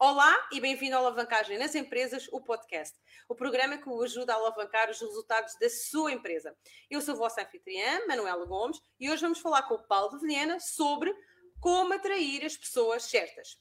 [0.00, 2.96] Olá e bem-vindo ao Alavancagem nas Empresas, o podcast.
[3.28, 6.56] O programa que o ajuda a alavancar os resultados da sua empresa.
[6.88, 10.24] Eu sou a vossa anfitriã, Manuela Gomes, e hoje vamos falar com o Paulo de
[10.24, 11.12] Vilhena sobre
[11.60, 13.58] como atrair as pessoas certas.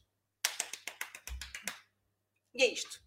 [2.54, 3.02] E é isto.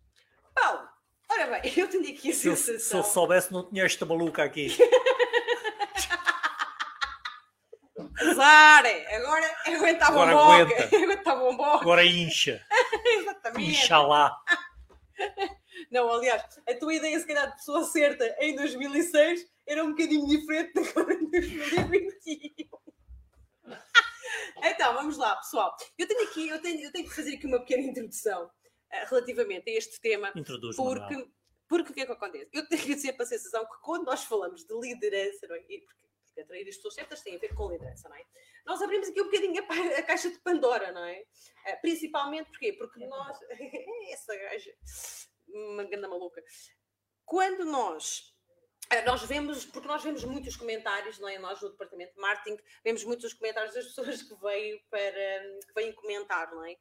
[0.52, 0.88] Paulo,
[1.28, 2.80] ora bem, eu tenho aqui a Se eu, sensação...
[2.80, 4.76] se eu soubesse, não tinha esta maluca aqui.
[8.20, 9.16] É.
[9.16, 10.54] agora aguenta a Agora bomboca.
[10.62, 10.96] aguenta.
[10.96, 11.80] Aguenta a bomboca.
[11.82, 12.66] Agora incha.
[13.18, 13.70] Exatamente.
[13.70, 14.36] Incha lá.
[15.90, 20.26] Não, aliás, a tua ideia, se calhar, de pessoa certa em 2006 era um bocadinho
[20.26, 22.68] diferente agora em 2021.
[24.62, 25.74] Então, vamos lá, pessoal.
[25.98, 28.50] Eu tenho aqui, eu tenho, eu tenho que fazer aqui uma pequena introdução
[28.90, 31.28] eh, relativamente a este tema, Introduz porque,
[31.68, 32.48] porque o que é que acontece?
[32.52, 35.60] Eu tenho sempre a sensação que quando nós falamos de liderança, não é?
[35.60, 35.84] Porque,
[36.40, 38.24] porque atrair as pessoas certas tem a ver com liderança, não é?
[38.66, 41.24] Nós abrimos aqui um bocadinho a, a caixa de Pandora, não é?
[41.66, 42.72] Eh, Principalmente porquê?
[42.72, 43.38] Porque nós.
[44.10, 44.74] Essa gaja,
[45.48, 46.42] uma grande maluca.
[47.24, 48.34] Quando nós.
[48.90, 51.38] eh, Nós vemos, porque nós vemos muitos comentários, não é?
[51.38, 55.00] Nós no departamento de marketing vemos muitos comentários das pessoas que veio para
[55.66, 56.76] que vêm comentar, não é?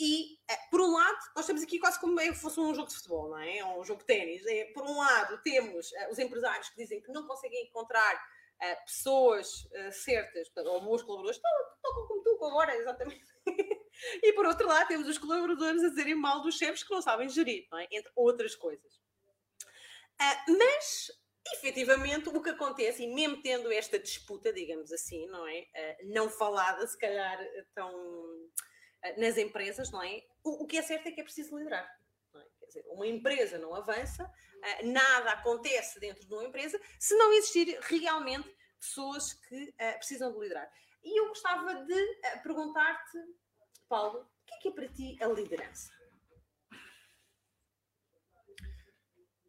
[0.00, 2.94] E, eh, por um lado, nós temos aqui quase como se fosse um jogo de
[2.94, 3.64] futebol, não é?
[3.64, 4.46] Ou um jogo de ténis.
[4.46, 8.14] É, por um lado, temos os empresários que dizem que não conseguem encontrar
[8.60, 13.26] eh, pessoas eh, certas, ou bons colaboradores, estão como tu agora, exatamente.
[14.22, 17.28] e por outro lado, temos os colaboradores a dizerem mal dos chefes que não sabem
[17.28, 17.86] gerir, não é?
[17.90, 19.00] Entre outras coisas.
[20.20, 21.10] Ah, mas,
[21.54, 25.66] efetivamente, o que acontece, e mesmo tendo esta disputa, digamos assim, não é?
[25.74, 27.38] Ah, não falada, se calhar,
[27.74, 27.92] tão
[29.04, 30.22] ah, nas empresas, não é?
[30.42, 31.88] O, o que é certo é que é preciso liderar.
[32.68, 34.30] Dizer, uma empresa não avança,
[34.62, 40.32] ah, nada acontece dentro de uma empresa se não existir realmente pessoas que ah, precisam
[40.32, 40.70] de liderar.
[41.02, 43.18] E eu gostava de ah, perguntar-te,
[43.88, 45.90] Paulo, o que é que é para ti a liderança?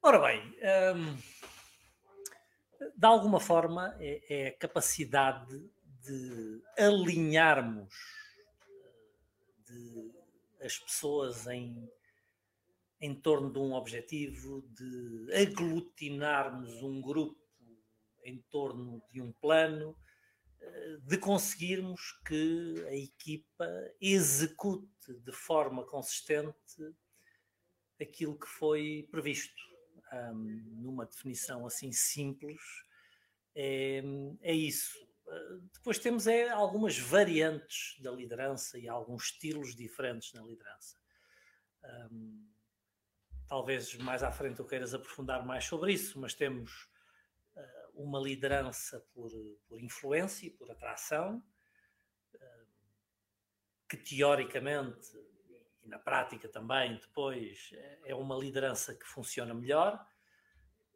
[0.01, 0.41] Ora bem,
[0.95, 1.17] hum,
[2.95, 5.59] de alguma forma é, é a capacidade
[6.01, 7.93] de alinharmos
[8.61, 10.11] eh, de,
[10.65, 11.91] as pessoas em,
[13.01, 17.39] em torno de um objetivo, de aglutinarmos um grupo
[18.23, 19.95] em torno de um plano,
[20.59, 23.65] eh, de conseguirmos que a equipa
[24.01, 26.93] execute de forma consistente
[27.99, 29.69] aquilo que foi previsto.
[30.11, 32.59] Hum, numa definição assim simples,
[33.55, 34.01] é,
[34.41, 34.97] é isso.
[35.27, 40.97] Uh, Depois temos é, algumas variantes da liderança e alguns estilos diferentes na liderança.
[42.11, 42.48] Hum,
[43.49, 46.87] talvez mais à frente eu queiras aprofundar mais sobre isso, mas temos
[47.55, 49.31] uh, uma liderança por,
[49.67, 51.43] por influência e por atração,
[52.35, 52.65] uh,
[53.89, 55.17] que teoricamente
[55.83, 57.71] e na prática também depois
[58.05, 60.05] é uma liderança que funciona melhor.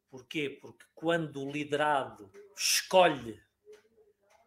[0.09, 0.59] Porquê?
[0.61, 3.41] Porque quando o liderado escolhe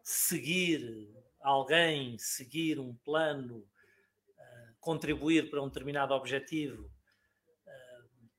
[0.05, 6.89] seguir alguém, seguir um plano, uh, contribuir para um determinado objetivo,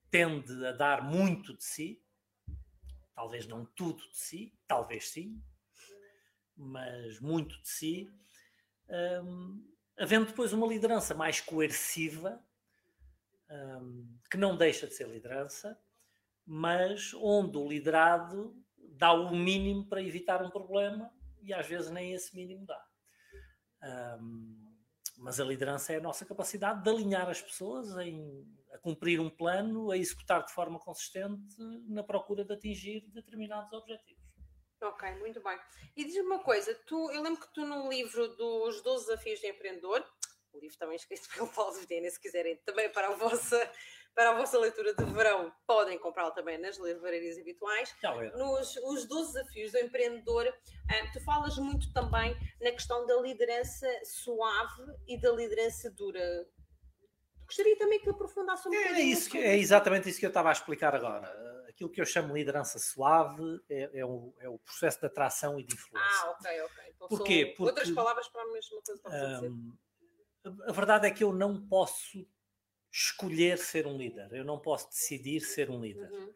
[0.10, 2.02] tende a dar muito de si,
[3.14, 5.42] talvez não tudo de si, talvez sim,
[6.56, 8.12] mas muito de si.
[8.90, 9.66] Um,
[9.98, 12.42] havendo depois uma liderança mais coerciva,
[13.50, 15.80] um, que não deixa de ser liderança,
[16.46, 22.14] mas onde o liderado dá o mínimo para evitar um problema e às vezes nem
[22.14, 22.88] esse mínimo dá.
[24.20, 24.68] Um,
[25.18, 28.46] mas a liderança é a nossa capacidade de alinhar as pessoas em,
[28.78, 31.56] a cumprir um plano, a executar de forma consistente
[31.88, 34.24] na procura de atingir determinados objetivos.
[34.82, 35.58] Ok, muito bem.
[35.96, 39.48] E diz-me uma coisa, tu, eu lembro que tu no livro dos 12 desafios de
[39.48, 40.06] empreendedor,
[40.54, 43.72] o livro também escrito pelo Paulo Videna, se quiserem também para a vossa,
[44.14, 47.96] para a vossa leitura de verão, podem comprá-lo também nas livrarias habituais.
[48.36, 53.88] Nos os 12 desafios do empreendedor, ah, tu falas muito também na questão da liderança
[54.04, 56.48] suave e da liderança dura.
[57.48, 60.50] Gostaria também que aprofundasse um É, bocadinho isso que- é exatamente isso que eu estava
[60.50, 61.66] a explicar agora.
[61.70, 65.60] Aquilo que eu chamo de liderança suave é, é o, é o processo de atração
[65.60, 66.10] e de influência.
[66.24, 66.84] Ah, ok, ok.
[66.96, 67.46] Então Porquê?
[67.56, 69.52] Porque, outras palavras para a mesma coisa que estás a dizer.
[70.44, 72.28] A- a verdade é que eu não posso
[72.92, 76.12] escolher ser um líder, eu não posso decidir ser um líder.
[76.12, 76.34] Uhum.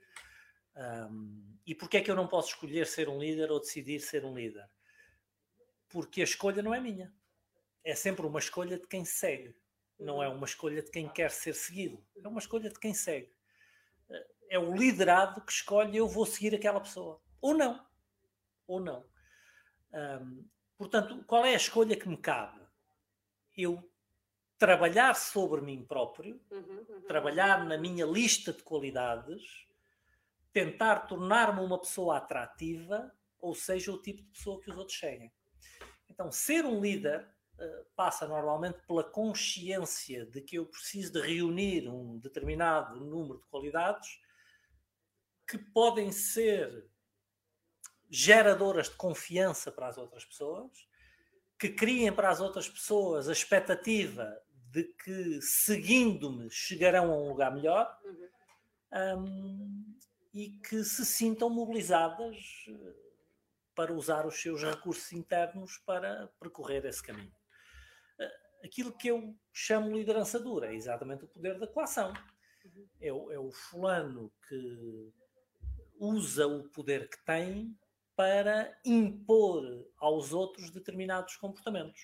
[0.78, 4.24] Um, e porquê é que eu não posso escolher ser um líder ou decidir ser
[4.24, 4.70] um líder?
[5.90, 7.14] Porque a escolha não é minha.
[7.84, 9.54] É sempre uma escolha de quem segue.
[10.02, 12.04] Não é uma escolha de quem quer ser seguido.
[12.24, 13.32] É uma escolha de quem segue.
[14.50, 17.22] É o liderado que escolhe eu vou seguir aquela pessoa.
[17.40, 17.86] Ou não.
[18.66, 19.06] Ou não.
[20.78, 22.60] Portanto, qual é a escolha que me cabe?
[23.56, 23.88] Eu
[24.58, 27.02] trabalhar sobre mim próprio, Uhum, uhum.
[27.02, 29.68] trabalhar na minha lista de qualidades,
[30.52, 35.32] tentar tornar-me uma pessoa atrativa, ou seja, o tipo de pessoa que os outros seguem.
[36.10, 37.28] Então, ser um líder
[37.96, 44.20] passa normalmente pela consciência de que eu preciso de reunir um determinado número de qualidades
[45.48, 46.90] que podem ser
[48.10, 50.88] geradoras de confiança para as outras pessoas,
[51.58, 54.42] que criem para as outras pessoas a expectativa
[54.72, 58.30] de que, seguindo-me, chegarão a um lugar melhor Uhum.
[59.20, 60.00] um,
[60.34, 62.38] e que se sintam mobilizadas
[62.68, 62.94] eh,
[63.76, 67.34] para usar os seus recursos internos para percorrer esse caminho.
[68.64, 72.14] Aquilo que eu chamo liderança dura é exatamente o poder da coação.
[73.00, 75.12] É o, é o fulano que
[76.00, 77.76] usa o poder que tem
[78.16, 79.64] para impor
[79.98, 82.02] aos outros determinados comportamentos.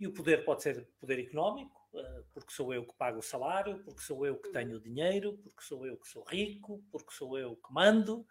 [0.00, 3.82] E o poder pode ser poder económico, eh, porque sou eu que pago o salário,
[3.84, 7.38] porque sou eu que tenho o dinheiro, porque sou eu que sou rico, porque sou
[7.38, 8.26] eu que mando,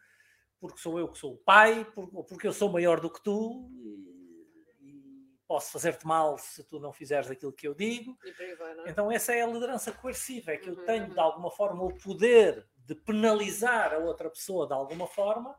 [0.60, 1.86] porque sou eu que sou o pai,
[2.28, 3.70] porque eu sou maior do que tu
[5.52, 8.18] posso fazer-te mal se tu não fizeres aquilo que eu digo.
[8.58, 8.90] Vai, é?
[8.90, 11.14] Então, essa é a liderança coerciva, é que eu Uhum, tenho uhum.
[11.14, 15.54] de alguma forma o poder de penalizar a outra pessoa de alguma forma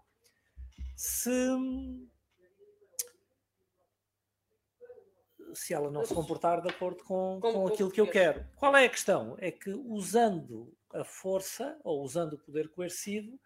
[0.97, 1.31] se,
[5.53, 8.47] se ela não se comportar de acordo com, com aquilo que eu quero.
[8.56, 9.37] Qual é a questão?
[9.38, 13.38] É que usando a força ou usando o poder coercivo,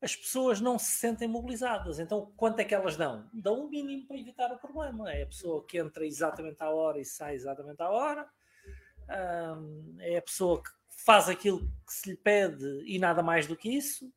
[0.00, 1.98] as pessoas não se sentem mobilizadas.
[1.98, 3.28] Então, quanto é que elas dão?
[3.32, 5.10] Dão o mínimo para evitar o problema.
[5.10, 8.28] É a pessoa que entra exatamente à hora e sai exatamente à hora.
[10.00, 10.70] É a pessoa que
[11.04, 14.12] faz aquilo que se lhe pede e nada mais do que isso.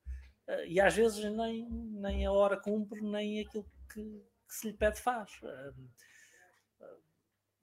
[0.47, 4.73] Ah, e às vezes nem, nem a hora cumpre, nem aquilo que, que se lhe
[4.73, 5.31] pede faz.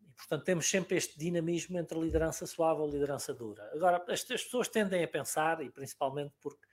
[0.00, 3.68] E, portanto, temos sempre este dinamismo entre liderança suave a liderança dura.
[3.74, 6.65] Agora, as, as pessoas tendem a pensar, e principalmente porque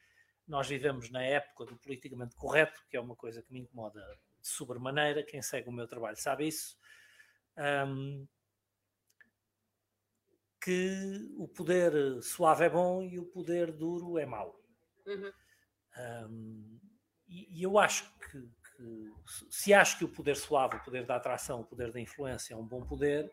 [0.47, 4.01] nós vivemos na época do politicamente correto, que é uma coisa que me incomoda
[4.41, 6.77] de sobremaneira, quem segue o meu trabalho sabe isso,
[7.55, 8.25] ahm,
[10.61, 14.57] que o poder suave é bom e o poder duro é mau.
[15.05, 15.31] Uhum.
[15.97, 16.79] Um,
[17.27, 19.13] e, e eu acho que, que
[19.49, 22.57] se acho que o poder suave, o poder da atração, o poder da influência é
[22.57, 23.31] um bom poder,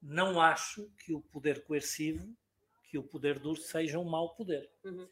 [0.00, 2.36] não acho que o poder coercivo,
[2.84, 4.70] que o poder duro seja um mau poder.
[4.84, 5.08] Uhum.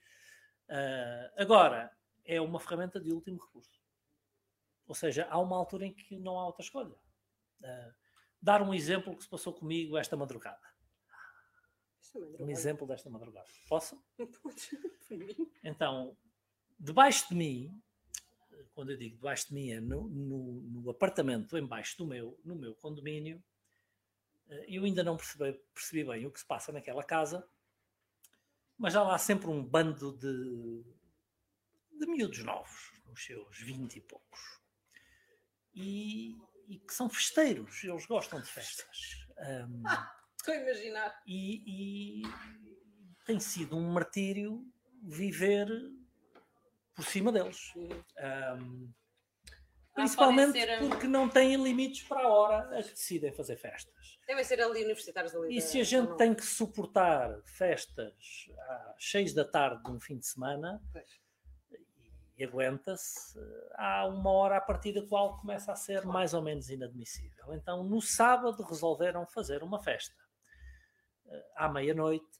[0.68, 3.80] Uh, agora, é uma ferramenta de último recurso.
[4.86, 6.94] Ou seja, há uma altura em que não há outra escolha.
[7.60, 7.94] Uh,
[8.40, 10.60] dar um exemplo que se passou comigo esta madrugada.
[12.00, 13.48] Isto também Um exemplo desta madrugada.
[13.68, 14.02] Posso?
[15.62, 16.16] Então,
[16.78, 17.82] debaixo de mim,
[18.74, 22.54] quando eu digo debaixo de mim, é no, no, no apartamento embaixo do meu, no
[22.54, 23.42] meu condomínio,
[24.48, 27.46] eh, eu ainda não percebi, percebi bem o que se passa naquela casa,
[28.78, 30.84] mas há lá sempre um bando de,
[31.98, 34.40] de miúdos novos, nos seus 20 e poucos,
[35.74, 36.36] e,
[36.68, 39.26] e que são festeiros, eles gostam de festas.
[39.38, 39.82] Ahm,
[40.38, 41.22] Estou a imaginar.
[41.26, 42.22] e, e
[43.24, 44.64] tem sido um martírio
[45.02, 45.68] viver
[46.94, 47.74] por cima deles.
[47.74, 48.92] Uhum.
[49.96, 53.32] Ah, principalmente podem ser, um- porque não têm limites para a hora a que decidem
[53.32, 54.18] fazer festas.
[54.26, 55.56] Devem ser ali universitários ali.
[55.56, 56.16] E da- se a gente não?
[56.16, 58.14] tem que suportar festas
[58.94, 61.08] às seis da tarde de um fim de semana Pois.
[62.36, 63.38] e aguenta-se,
[63.74, 67.54] há uma hora a partir da qual começa a ser mais ou menos inadmissível.
[67.54, 70.14] Então, no sábado, resolveram fazer uma festa.
[71.26, 72.38] Eh, À meia-noite,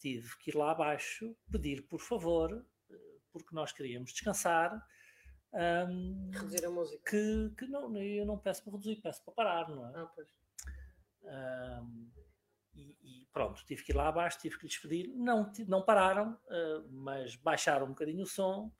[0.00, 2.94] tive que ir lá abaixo pedir, por favor, eh,
[3.32, 4.72] porque nós queríamos descansar,
[5.52, 7.02] ahm, Reduzir a música.
[7.10, 9.92] que, que não, eu não peço para reduzir, peço para parar, não é?
[10.00, 10.28] Ah, pois.
[11.24, 12.10] Ahm,
[12.74, 15.08] e, e pronto, tive que ir lá abaixo, tive que lhes pedir.
[15.16, 18.72] Não, não pararam, ah, mas baixaram um bocadinho o som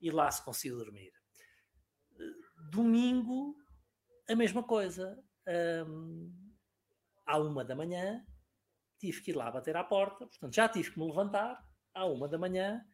[0.00, 1.12] e lá se conseguiu dormir.
[2.70, 3.56] Domingo,
[4.28, 5.22] a mesma coisa.
[5.46, 6.32] Ahm,
[7.24, 8.24] à uma da manhã,
[8.98, 11.62] tive que ir lá bater à porta, portanto já tive que me levantar
[11.94, 12.84] à uma da manhã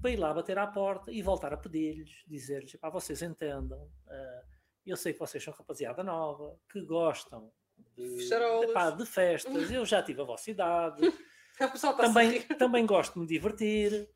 [0.00, 4.42] para ir lá bater à porta e voltar a pedir-lhes, dizer-lhes, para vocês entendam, ah,
[4.84, 7.50] eu sei que vocês são rapaziada nova, que gostam
[7.96, 8.70] de, Festarolas.
[8.70, 11.02] epá, de festas, eu já tive a vossa idade,
[11.60, 12.46] a também, sorrir.
[12.58, 14.08] também gosto de me divertir,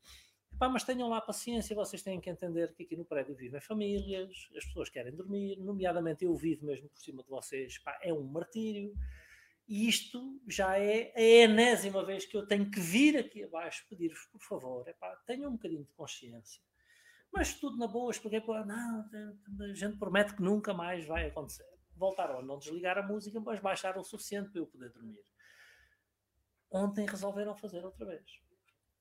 [0.60, 4.30] Epá, mas tenham lá paciência, vocês têm que entender que aqui no prédio vivem famílias,
[4.54, 8.22] as pessoas querem dormir, nomeadamente eu vivo mesmo por cima de vocês, Epá, é um
[8.24, 8.92] martírio,
[9.70, 14.26] e isto já é a enésima vez que eu tenho que vir aqui abaixo pedir-vos,
[14.26, 16.60] por favor, epá, tenham um bocadinho de consciência.
[17.32, 19.08] Mas tudo na boa, expliquei para não,
[19.60, 21.64] a gente promete que nunca mais vai acontecer.
[21.94, 25.22] Voltaram a não desligar a música, mas baixaram o suficiente para eu poder dormir.
[26.68, 28.24] Ontem resolveram fazer outra vez.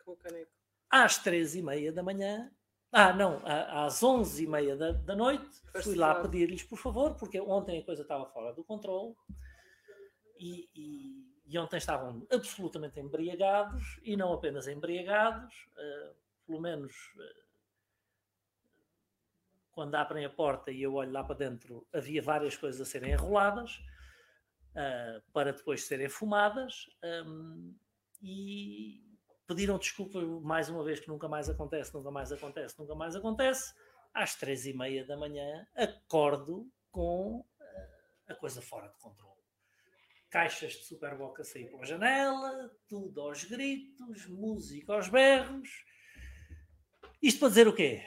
[0.05, 0.51] Com o caneco.
[0.87, 2.51] Às três e meia da manhã,
[2.91, 6.21] ah, não, às onze e meia da, da noite, Foste fui lá lá.
[6.21, 9.15] pedir-lhes, por favor, porque ontem a coisa estava fora do controle
[10.39, 16.13] e, e- e ontem estavam absolutamente embriagados e não apenas embriagados, eh,
[16.45, 17.43] pelo menos eh,
[19.71, 23.11] quando abrem a porta e eu olho lá para dentro, havia várias coisas a serem
[23.13, 23.79] enroladas
[24.75, 26.85] ah, para depois serem fumadas
[27.25, 27.75] hum,
[28.21, 29.03] e
[29.47, 33.73] pediram desculpa mais uma vez que nunca mais acontece, nunca mais acontece, nunca mais acontece.
[34.13, 37.45] Às três e meia da manhã acordo com
[38.27, 39.38] a coisa fora de controle.
[40.29, 45.69] Caixas de Superboc a sair pela janela, tudo aos gritos, música aos berros.
[47.21, 48.03] Isto para dizer o quê?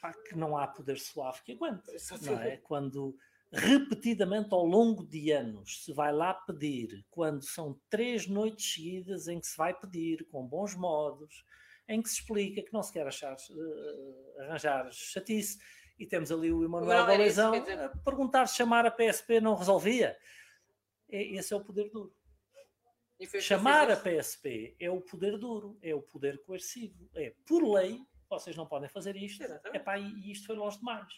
[0.00, 1.90] Pá, que não há poder suave que aguente.
[2.22, 2.56] Não é?
[2.58, 3.16] Quando
[3.50, 9.40] repetidamente ao longo de anos se vai lá pedir, quando são três noites seguidas em
[9.40, 11.44] que se vai pedir com bons modos,
[11.88, 15.58] em que se explica que não se quer achar, eh, arranjar chatice,
[15.98, 20.16] e temos ali o Emanuel a perguntar se chamar a PSP não resolvia.
[21.08, 22.14] É- Esse é o poder duro.
[23.40, 23.96] Chamar a.
[23.96, 27.10] PSP é o poder duro, é o poder coercivo.
[27.16, 28.00] É por lei,
[28.30, 29.42] vocês não podem fazer isto.
[29.74, 31.12] Epá, e e isto foi longe demais.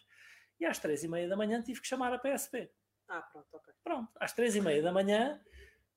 [0.59, 2.70] E às três e meia da manhã tive que chamar a PSP.
[3.09, 3.75] Ah, pronto, ok.
[3.85, 5.42] Pronto, às três e meia da manhã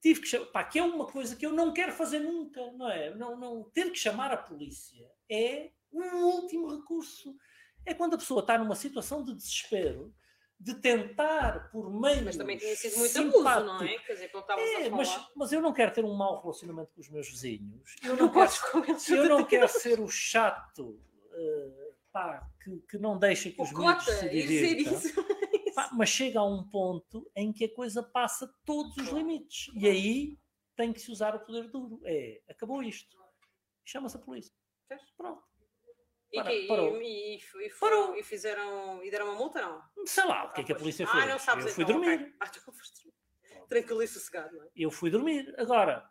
[0.01, 0.47] tive que chamar.
[0.47, 3.13] Pá, que é uma coisa que eu não quero fazer nunca, não é?
[3.15, 7.37] Não, não, ter que chamar a polícia é um último recurso.
[7.85, 10.13] É quando a pessoa está numa situação de desespero,
[10.63, 12.23] de tentar por meio.
[12.23, 13.97] Mas também tinha sido muito abuso, não é?
[13.99, 15.29] Quer dizer, pelo que É, a mas, falar.
[15.35, 17.95] mas eu não quero ter um mau relacionamento com os meus vizinhos.
[18.01, 18.51] Eu Não não, quero,
[19.09, 20.99] eu não quero ser o chato
[21.33, 24.93] eh, pá, que, que não deixa que O os miúdos cota, se dizer divirtam.
[24.99, 25.73] isso.
[25.75, 29.69] Pá, mas chega a um ponto em que a coisa passa todos os limites.
[29.75, 30.37] E aí
[30.77, 31.99] tem que se usar o poder duro.
[32.05, 33.17] É, acabou isto.
[33.83, 34.53] Chama-se a polícia.
[35.17, 35.43] Pronto.
[36.33, 37.01] E, que- e- parou.
[37.01, 38.15] e- e foram- Parou.
[38.17, 39.03] e fizeram.
[39.03, 39.81] E deram uma multa, não?
[40.05, 41.27] Sei lá o que é Ah, que a polícia Ah, fez.
[41.27, 42.15] não sabes eu fui então, dormir.
[42.15, 42.33] ok.
[42.39, 43.13] Ah, foste.
[43.69, 44.67] Tranquilo e sossegado, não é?
[44.75, 45.53] Eu fui dormir.
[45.57, 46.09] Agora,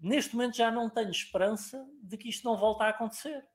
[0.00, 3.46] neste momento já não tenho esperança de que isto não volte a acontecer.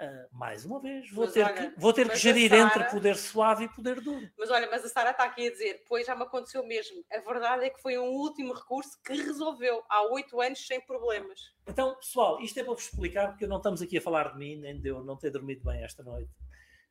[0.00, 2.84] Ah, mais uma vez, vou Mas ter olha, que, vou ter que gerir Sara- entre
[2.90, 4.28] poder suave e poder duro.
[4.38, 7.04] Mas olha, mas a Sara está aqui a dizer, pois já me aconteceu mesmo.
[7.12, 11.40] A verdade é que foi um último recurso que resolveu há oito anos sem problemas.
[11.66, 14.56] Então, pessoal, isto é para vos explicar, porque não estamos aqui a falar de mim,
[14.56, 16.30] nem de eu não ter dormido bem esta noite.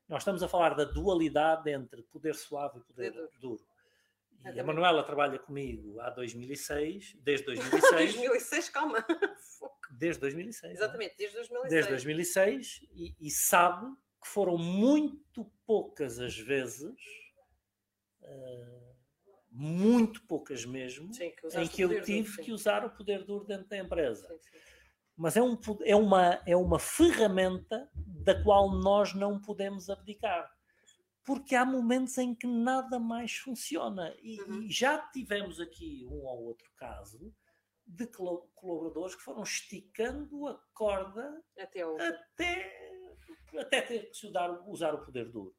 [0.08, 3.63] Nós estamos a falar da dualidade entre poder suave e poder Poder duro.
[4.45, 4.63] E a.
[4.63, 9.05] Manuela trabalha comigo há 2006, desde 2006, 2006, calma.
[9.91, 10.62] desde 2006.
[10.62, 10.74] não é?
[10.74, 11.71] Exatamente, desde 2006.
[11.71, 13.86] Desde 2006 e, e sabe
[14.21, 16.95] que foram muito poucas as vezes,
[18.24, 18.91] ah,
[19.50, 23.45] muito poucas mesmo, Sim, que em que eu tive duro, que usar o poder duro
[23.45, 24.27] dentro da empresa.
[24.27, 24.57] Sim, sim.
[25.17, 30.50] Mas é, um, é, uma, é uma ferramenta da qual nós não podemos abdicar.
[31.24, 34.16] Porque há momentos em que nada mais funciona.
[34.22, 34.62] E, Uhum.
[34.63, 37.34] e já tivemos aqui um ou outro caso
[37.86, 41.96] de colaboradores que foram esticando a corda Até o.
[41.98, 42.92] até,
[43.60, 45.56] até ter que usar, usar o poder duro.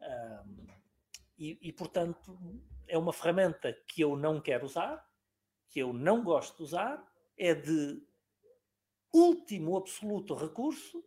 [0.00, 0.66] Ahm,
[1.38, 2.38] e, e, portanto,
[2.86, 5.04] é uma ferramenta que eu não quero usar,
[5.68, 7.04] que eu não gosto de usar,
[7.36, 8.00] é de
[9.12, 11.04] último absoluto recurso,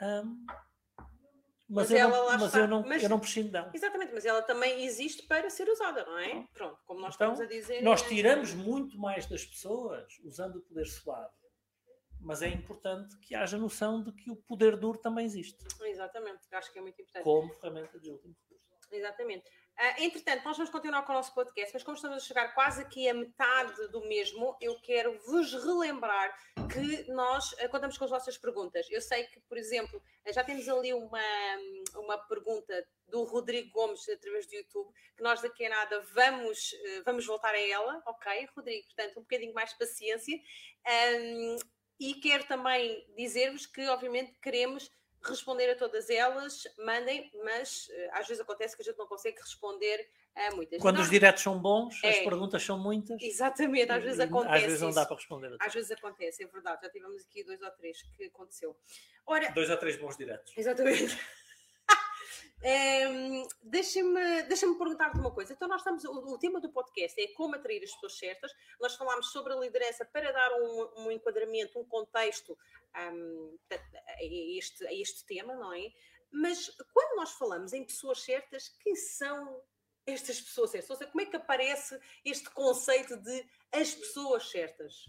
[0.00, 0.44] ahm,
[1.70, 2.58] mas, Mas eu, ela não, lá mas está.
[2.58, 3.70] eu, não, Mas- eu não prescindo dela.
[3.72, 6.44] Exatamente, mas ela também existe para ser usada, não é?
[6.52, 7.82] Pronto, como nós Então, estamos a dizer.
[7.82, 11.32] Nós é- tiramos muito mais das pessoas usando o poder suave.
[12.22, 16.70] Mas é importante que haja noção de que o poder duro também existe, Exatamente, acho
[16.70, 17.24] que é muito importante.
[17.24, 18.78] como ferramenta de último recurso.
[18.92, 19.44] Exatamente.
[19.76, 22.82] Ah, entretanto, nós vamos continuar com o nosso podcast, mas como estamos a chegar quase
[22.82, 26.36] aqui à metade do mesmo, eu quero vos relembrar
[26.72, 28.86] que nós ah, contamos com as vossas perguntas.
[28.90, 31.22] Eu sei que, por exemplo, ah, já temos ali uma,
[31.96, 36.72] uma pergunta do Rodrigo Gomes através do YouTube, que nós daqui a nada vamos,
[37.04, 38.86] vamos voltar a ela, ok, Rodrigo?
[38.86, 40.38] Portanto, um bocadinho mais de paciência.
[40.86, 41.56] Ahm,
[42.00, 44.90] e quero também dizer-vos que, obviamente, queremos
[45.22, 49.38] responder a todas elas, mandem, mas eh, às vezes acontece que a gente não consegue
[49.40, 50.80] responder a muitas.
[50.80, 52.24] Quando Não- os diretos são bons, as É.
[52.24, 53.20] perguntas são muitas.
[53.20, 54.54] Exatamente, às vezes e acontece.
[54.54, 55.56] Às vezes não dá para responder.
[55.60, 56.82] a Às vezes acontece, é verdade.
[56.82, 58.76] Já tivemos aqui dois ou três que aconteceu.
[59.26, 60.52] Ora, Dois ou três bons diretos.
[60.56, 61.18] Exatamente.
[63.62, 65.52] Deixa-me deixa perguntar-te uma coisa.
[65.52, 66.04] Então, nós estamos.
[66.04, 68.52] O, o tema do podcast é como atrair as pessoas certas.
[68.80, 72.56] Nós falámos sobre a liderança para dar um, um enquadramento, um contexto
[72.94, 75.90] ahm, a, este, a este tema, não é?
[76.30, 79.62] Mas quando nós falamos em pessoas certas, quem são
[80.06, 80.90] estas pessoas certas?
[80.90, 85.06] Ou seja, como é que aparece este conceito de as pessoas certas?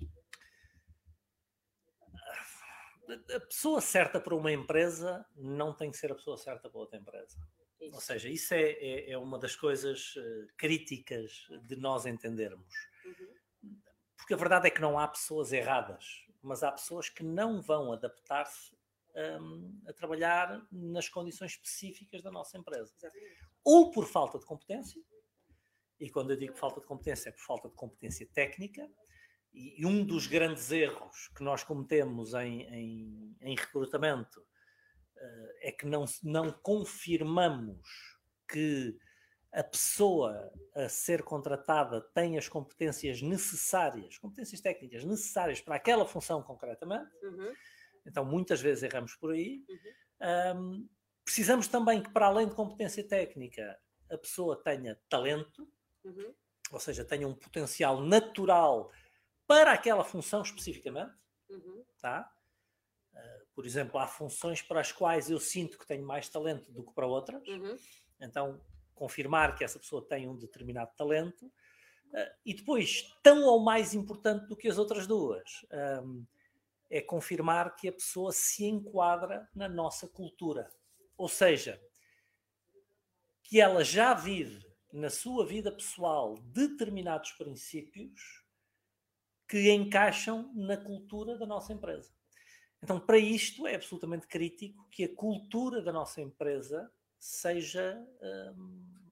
[3.35, 6.99] A pessoa certa para uma empresa não tem que ser a pessoa certa para outra
[6.99, 7.37] empresa.
[7.79, 7.95] Isso.
[7.95, 12.71] Ou seja, isso é, é, é uma das coisas uh, críticas de nós entendermos.
[13.03, 13.81] Uhum.
[14.15, 17.91] Porque a verdade é que não há pessoas erradas, mas há pessoas que não vão
[17.91, 18.75] adaptar-se
[19.15, 22.93] um, a trabalhar nas condições específicas da nossa empresa.
[22.97, 23.41] Exatamente.
[23.63, 25.01] Ou por falta de competência,
[25.99, 28.89] e quando eu digo falta de competência, é por falta de competência técnica,
[29.53, 35.71] e, e um dos grandes erros que nós cometemos em, em, em recrutamento uh, é
[35.71, 37.87] que não, não confirmamos
[38.47, 38.97] que
[39.51, 46.41] a pessoa a ser contratada tem as competências necessárias, competências técnicas necessárias para aquela função
[46.41, 47.11] concretamente.
[47.21, 47.53] Uhum.
[48.05, 49.63] Então, muitas vezes erramos por aí.
[49.67, 50.57] Uhum.
[50.57, 50.89] Um,
[51.25, 53.77] precisamos também que, para além de competência técnica,
[54.09, 55.67] a pessoa tenha talento,
[56.03, 56.33] Uhum.
[56.71, 58.91] ou seja, tenha um potencial natural
[59.47, 61.13] para aquela função especificamente.
[61.49, 61.83] Uhum.
[61.99, 62.31] Tá?
[63.13, 66.83] Uh, por exemplo, há funções para as quais eu sinto que tenho mais talento do
[66.83, 67.45] que para outras.
[67.47, 67.77] Uhum.
[68.19, 68.61] Então,
[68.93, 71.45] confirmar que essa pessoa tem um determinado talento.
[71.45, 75.65] Uh, e depois, tão ou mais importante do que as outras duas,
[76.03, 76.25] um,
[76.89, 80.69] é confirmar que a pessoa se enquadra na nossa cultura.
[81.17, 81.81] Ou seja,
[83.43, 88.40] que ela já vive na sua vida pessoal determinados princípios
[89.51, 92.09] que encaixam na cultura da nossa empresa.
[92.81, 96.89] Então, para isto, é absolutamente crítico que a cultura da nossa empresa
[97.19, 98.01] seja
[98.55, 99.11] hum,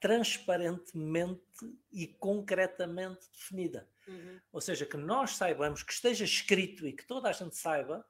[0.00, 3.88] transparentemente e concretamente definida.
[4.08, 4.40] Uhum.
[4.52, 8.04] Ou seja, que nós saibamos, que esteja escrito e que toda a gente saiba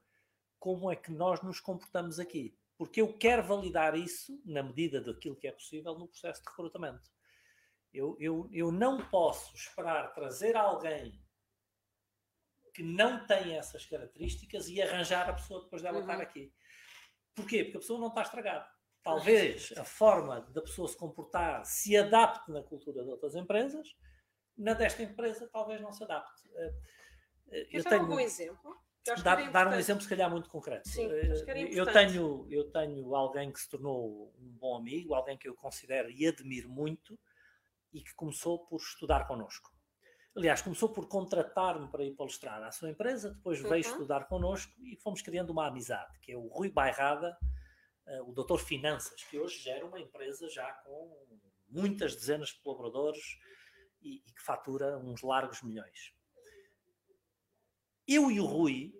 [0.57, 2.57] como é que nós nos comportamos aqui.
[2.79, 7.14] Porque eu quero validar isso, na medida daquilo que é possível, no processo de recrutamento.
[7.95, 11.23] Eu, eu, eu não posso esperar trazer alguém
[12.73, 16.01] que não tem essas características e arranjar a pessoa depois dela Uhum.
[16.01, 16.53] estar aqui.
[17.33, 17.63] Porquê?
[17.63, 18.67] Porque a pessoa não está estragada.
[19.01, 23.95] Talvez a forma da pessoa se comportar se adapte na cultura de outras empresas,
[24.57, 26.41] na desta empresa talvez não se adapte.
[26.55, 26.73] Eh,
[27.51, 28.75] eh, Eu Queres dar tenho, algum exemplo?
[29.23, 30.89] Dar, dar um exemplo, se calhar, muito concreto.
[30.89, 35.47] Sim, Eh, eu, tenho, eu tenho alguém que se tornou um bom amigo, alguém que
[35.47, 37.17] eu considero e admiro muito
[37.95, 39.73] e que começou por estudar connosco.
[40.35, 43.91] Aliás, começou por contratar-me para ir palestrar à sua empresa, depois veio Uhum.
[43.91, 47.37] estudar connosco e fomos criando uma amizade, que é o Rui Bairrada,
[48.05, 51.25] eh, o doutor Finanças, que hoje gera uma empresa já com
[51.69, 53.39] muitas dezenas de colaboradores
[54.01, 56.13] e, e que fatura uns largos milhões.
[58.05, 58.93] Eu e o Rui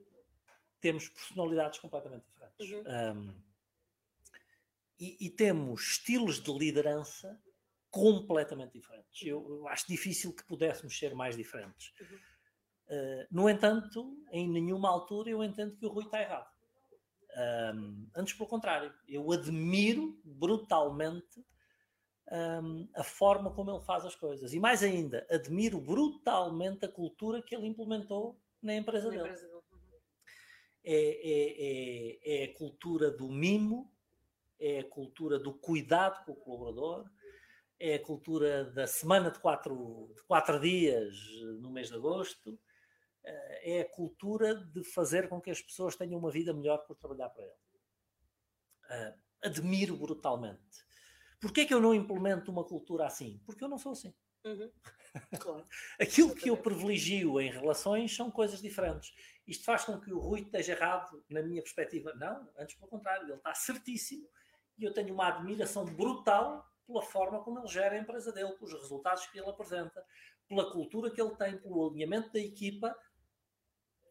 [0.80, 2.72] temos personalidades completamente diferentes.
[2.72, 3.28] Uhum.
[3.28, 3.44] Um,
[4.98, 7.38] e, e temos estilos de liderança
[7.96, 9.26] completamente diferentes.
[9.26, 11.94] Eu, acho difícil que pudéssemos ser mais diferentes.
[12.02, 12.18] Uhum.
[12.88, 16.54] Uh, no entanto, em nenhuma altura eu entendo que o Rui está errado.
[17.74, 21.42] Um, antes, pelo contrário, eu admiro brutalmente
[22.62, 24.52] um, a forma como ele faz as coisas.
[24.54, 29.24] E mais ainda, admiro brutalmente a cultura que ele implementou na empresa Na dele.
[29.24, 29.56] empresa dele.
[30.84, 31.56] É, é-
[32.34, 33.90] é- é a cultura do mimo,
[34.60, 37.10] é a cultura do cuidado com o colaborador,
[37.80, 42.60] é a cultura da semana de quatro, de quatro dias eh, no mês de agosto,
[43.24, 46.96] eh, é a cultura de fazer com que as pessoas tenham uma vida melhor por
[46.96, 47.54] trabalhar para ele.
[48.90, 50.86] Ah, admiro brutalmente.
[51.40, 53.42] Porquê é que eu não implemento uma cultura assim?
[53.46, 54.14] Porque eu não sou assim.
[54.44, 54.72] Uhum.
[55.40, 55.68] Claro.
[56.00, 59.14] Aquilo que eu privilegio em relações são coisas diferentes.
[59.48, 62.14] Isto faz com que o Rui esteja errado na minha perspectiva.
[62.16, 64.28] Não, antes pelo contrário, ele está certíssimo
[64.78, 68.74] e eu tenho uma admiração brutal pela forma como ele gera a empresa dele, pelos
[68.74, 70.06] resultados que ele apresenta,
[70.48, 72.96] pela cultura que ele tem, pelo alinhamento da equipa.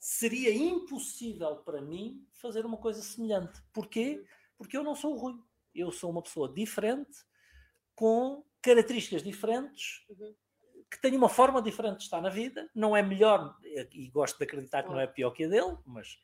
[0.01, 3.63] Seria impossível para mim fazer uma coisa semelhante.
[3.73, 4.25] Porquê?
[4.59, 5.41] Porque eu não sou o Rui.
[5.75, 7.25] Eu sou uma pessoa diferente,
[7.95, 10.35] com características diferentes, Uhum.
[10.91, 14.45] que tem uma forma diferente de estar na vida, não é melhor, e gosto de
[14.45, 16.19] acreditar que não é pior que a dele, mas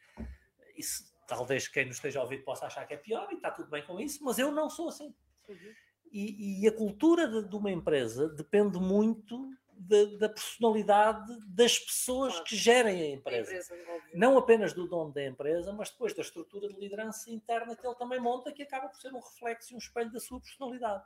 [0.77, 3.71] isso talvez quem nos esteja a ouvir possa achar que é pior e está tudo
[3.71, 5.15] bem com isso, mas eu não sou assim.
[5.49, 5.75] Uhum.
[6.11, 12.33] E, e a cultura de, de uma empresa depende muito da, da personalidade das pessoas
[12.35, 12.44] Claro.
[12.46, 13.51] que gerem a A empresa.
[13.53, 14.18] empresa, óbvio.
[14.18, 17.94] Não apenas do dono da empresa, mas depois da estrutura de liderança interna que ele
[17.94, 21.05] também monta, que acaba por ser um reflexo e um espelho da sua personalidade.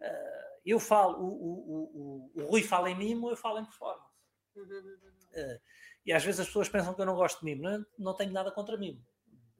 [0.00, 4.12] Ah, eu falo, o, o, o, o Rui fala em mimo, eu falo em performance.
[4.56, 5.60] Uh,
[6.04, 7.62] e às vezes as pessoas pensam que eu não gosto de mimo.
[7.62, 9.02] Não, não tenho nada contra mimo,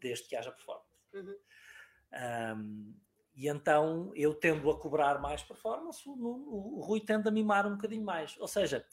[0.01, 0.89] desde que haja performance.
[1.15, 1.37] uhum.
[2.13, 2.95] Um,
[3.35, 7.73] e então eu tendo a cobrar mais performance, o, o, Rui tende a mimar um
[7.73, 8.39] bocadinho mais.
[8.39, 8.87] Ou seja,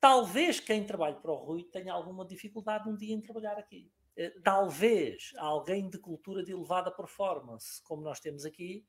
[0.00, 3.90] talvez quem trabalhe para o Rui tenha alguma dificuldade um dia em trabalhar aqui.
[4.16, 8.86] Eh, talvez alguém de cultura de elevada performance, como nós temos aqui,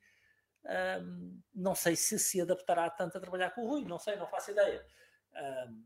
[1.01, 4.27] um, não sei se se adaptará tanto a trabalhar com o Rui, não sei, não
[4.27, 4.85] faço ideia.
[5.67, 5.83] Um,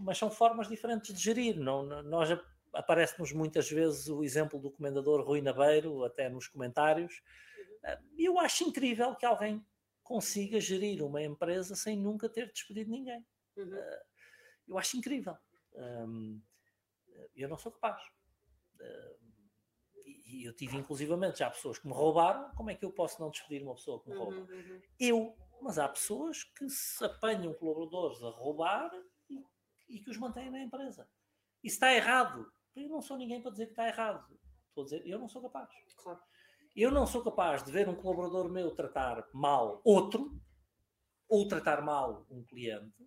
[0.00, 1.58] mas são formas diferentes de gerir.
[1.58, 2.28] Não, nós
[2.72, 7.22] aparece-nos muitas vezes o exemplo do comendador Rui Nabeiro, até nos comentários.
[8.16, 9.64] Eu acho incrível que alguém
[10.02, 13.24] consiga gerir uma empresa sem nunca ter despedido ninguém.
[13.56, 13.74] Uhum.
[13.74, 14.00] Uh,
[14.68, 15.36] eu acho incrível.
[17.34, 18.02] Eu não sou capaz.
[18.80, 19.28] Uh,
[20.26, 23.30] e eu tive inclusivamente já pessoas que me roubaram, como é que eu posso não
[23.30, 24.36] despedir uma pessoa que me rouba?
[24.36, 24.82] Uhum, uhum.
[24.98, 28.90] Eu, mas há pessoas que se apanham colaboradores a roubar
[29.28, 29.44] e,
[29.88, 31.08] e que os mantêm na empresa.
[31.62, 32.50] Isso está errado.
[32.76, 34.38] Eu não sou ninguém para dizer que está errado.
[34.68, 35.68] Estou a dizer, eu não sou capaz.
[35.96, 36.20] Claro.
[36.80, 40.40] Eu não sou capaz de ver um colaborador meu tratar mal outro
[41.28, 43.02] ou tratar mal um cliente.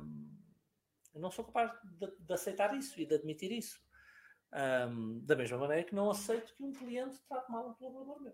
[0.00, 0.34] Um,
[1.12, 3.78] eu não sou capaz de, de aceitar isso e de admitir isso.
[4.88, 8.32] Um, da mesma maneira que não aceito que um cliente trate mal um colaborador meu.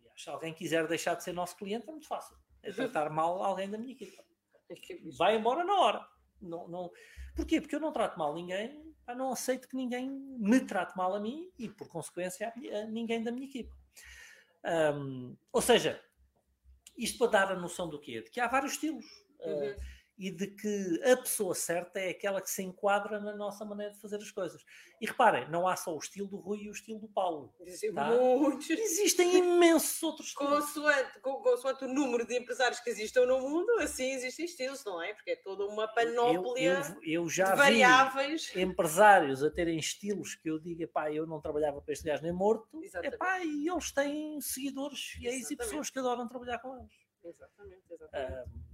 [0.00, 2.36] Aliás, se alguém quiser deixar de ser nosso cliente, é muito fácil.
[2.64, 4.20] É tratar mal alguém da minha equipa.
[4.68, 4.74] É
[5.16, 6.04] Vai embora na hora.
[6.42, 6.90] Não, não...
[7.36, 7.60] Porquê?
[7.60, 11.50] Porque eu não trato mal ninguém, não aceito que ninguém me trate mal a mim
[11.58, 13.74] e, por consequência, a ninguém da minha equipa.
[14.94, 16.02] Um, ou seja,
[16.96, 18.22] isto para dar a noção do quê?
[18.22, 19.06] De que há vários estilos.
[19.40, 19.70] Uhum.
[19.70, 19.76] Uh,
[20.20, 23.98] e de que a pessoa certa é aquela que se enquadra na nossa maneira de
[23.98, 24.62] fazer as coisas.
[25.00, 27.54] E reparem, não há só o estilo do Rui e o estilo do Paulo.
[27.60, 28.10] Existem tá?
[28.10, 28.68] muitos.
[28.68, 30.66] Existem imensos outros estilos.
[30.66, 35.14] Consoante, consoante o número de empresários que existem no mundo, assim existem estilos, não é?
[35.14, 38.50] Porque é toda uma panóplia eu, eu, eu já de variáveis.
[38.54, 42.22] Vi empresários a terem estilos que eu digo, pá, eu não trabalhava para este gajo
[42.22, 42.78] nem morto.
[43.02, 46.92] Epá, e eles têm seguidores e e pessoas que adoram trabalhar com eles.
[47.24, 48.50] Exatamente, exatamente.
[48.50, 48.69] Um,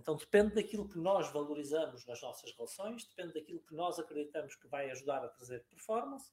[0.00, 4.66] então depende daquilo que nós valorizamos nas nossas relações, depende daquilo que nós acreditamos que
[4.66, 6.32] vai ajudar a trazer performance,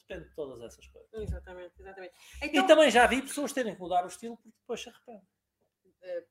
[0.00, 1.10] depende de todas essas coisas.
[1.14, 2.14] Exatamente, exatamente.
[2.42, 5.26] Então, e também já vi pessoas terem que mudar o estilo porque depois se arrependem.
[6.02, 6.24] Eh,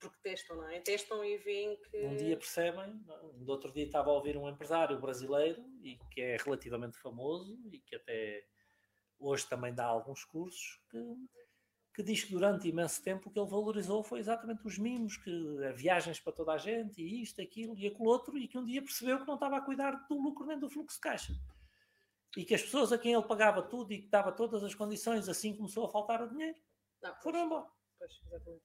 [0.00, 0.80] porque testam, não é?
[0.80, 2.06] Testam e veem que.
[2.06, 2.92] Um dia percebem.
[3.36, 7.78] No outro dia estava a ouvir um empresário brasileiro e que é relativamente famoso e
[7.78, 8.44] que até
[9.18, 10.98] hoje também dá alguns cursos que
[11.94, 15.30] que diz que durante imenso tempo o que ele valorizou foi exatamente os mimos, que
[15.62, 18.64] eh, viagens para toda a gente, e isto, aquilo e aquilo outro, e que um
[18.64, 21.34] dia percebeu que não estava a cuidar do lucro nem do fluxo de caixa.
[22.34, 25.28] E que as pessoas a quem ele pagava tudo e que dava todas as condições,
[25.28, 26.56] assim começou a faltar o dinheiro,
[27.02, 27.66] não, foram embora.
[27.98, 28.62] Pois, exatamente.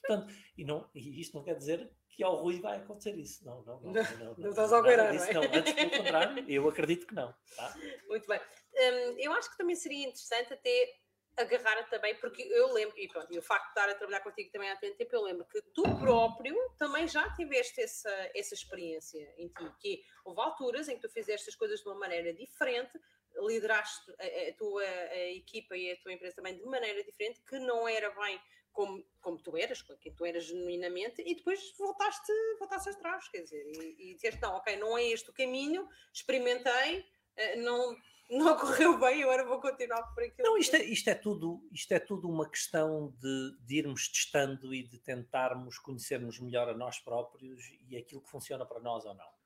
[0.00, 3.44] Portanto, e, não, e isto não quer dizer que ao Rui vai acontecer isso.
[3.44, 3.92] Não, não, não.
[3.92, 5.32] Não, não, não estás a operar, não, é?
[5.34, 7.34] não, antes pelo contrário, eu acredito que não.
[7.54, 7.74] Tá?
[8.08, 8.40] Muito bem.
[8.40, 10.96] Hum, eu acho que também seria interessante até
[11.36, 14.50] agarrar também, porque eu lembro, e pronto, e o facto de estar a trabalhar contigo
[14.50, 19.34] também há tanto tempo, eu lembro que tu próprio também já tiveste essa, essa experiência
[19.36, 22.98] em ti, que houve alturas em que tu fizeste as coisas de uma maneira diferente,
[23.38, 27.58] lideraste a, a tua a equipa e a tua empresa também de maneira diferente, que
[27.58, 28.40] não era bem
[28.72, 33.64] como, como tu eras, quem tu eras genuinamente, e depois voltaste, voltaste atrás, quer dizer,
[33.66, 37.96] e, e disseste, não, ok, não é este o caminho, experimentei, eh, não
[38.28, 40.48] não correu bem, agora vou continuar por aquilo.
[40.48, 44.74] Não, isto é, isto é, tudo, isto é tudo uma questão de, de irmos testando
[44.74, 49.14] e de tentarmos conhecermos melhor a nós próprios e aquilo que funciona para nós ou
[49.14, 49.36] não.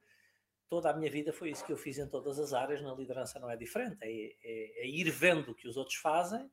[0.68, 3.38] Toda a minha vida foi isso que eu fiz em todas as áreas, na liderança
[3.38, 6.50] não é diferente, é, é, é ir vendo o que os outros fazem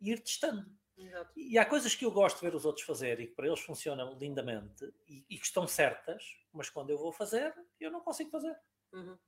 [0.00, 0.64] e ir testando.
[0.96, 1.32] Exato.
[1.36, 3.60] E há coisas que eu gosto de ver os outros fazer e que para eles
[3.60, 8.30] funcionam lindamente e, e que estão certas, mas quando eu vou fazer, eu não consigo
[8.30, 8.56] fazer.
[8.92, 9.18] Uhum.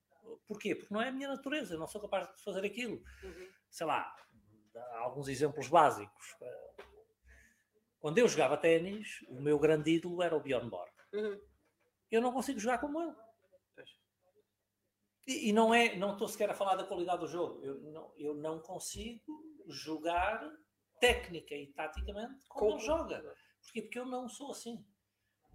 [0.46, 0.74] Porquê?
[0.74, 3.02] Porque não é a minha natureza, eu não sou capaz de fazer aquilo.
[3.22, 3.48] Uhum.
[3.70, 4.14] Sei lá,
[4.98, 6.37] alguns exemplos básicos.
[7.98, 10.92] Quando eu jogava ténis, o meu grande ídolo era o Bjorn Borg.
[11.12, 11.40] Uhum.
[12.11, 13.14] Eu não consigo jogar como ele.
[15.26, 17.64] E, e, não é, não estou sequer a falar da qualidade do jogo.
[17.64, 19.22] Eu não, eu não consigo
[19.68, 20.50] jogar
[21.00, 23.35] técnica e taticamente como, como ele joga.
[23.62, 23.82] Porquê?
[23.82, 24.85] Porque eu não sou assim.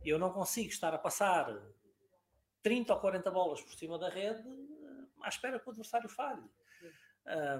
[0.05, 1.49] Eu não consigo estar a passar
[2.61, 6.43] 30 ou 40 bolas por cima da rede eh, à espera que o adversário falhe.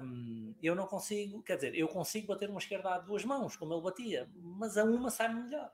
[0.02, 3.74] Um, eu não consigo, quer dizer, eu consigo bater uma esquerda a duas mãos, como
[3.74, 5.70] ele batia, mas a uma sai melhor.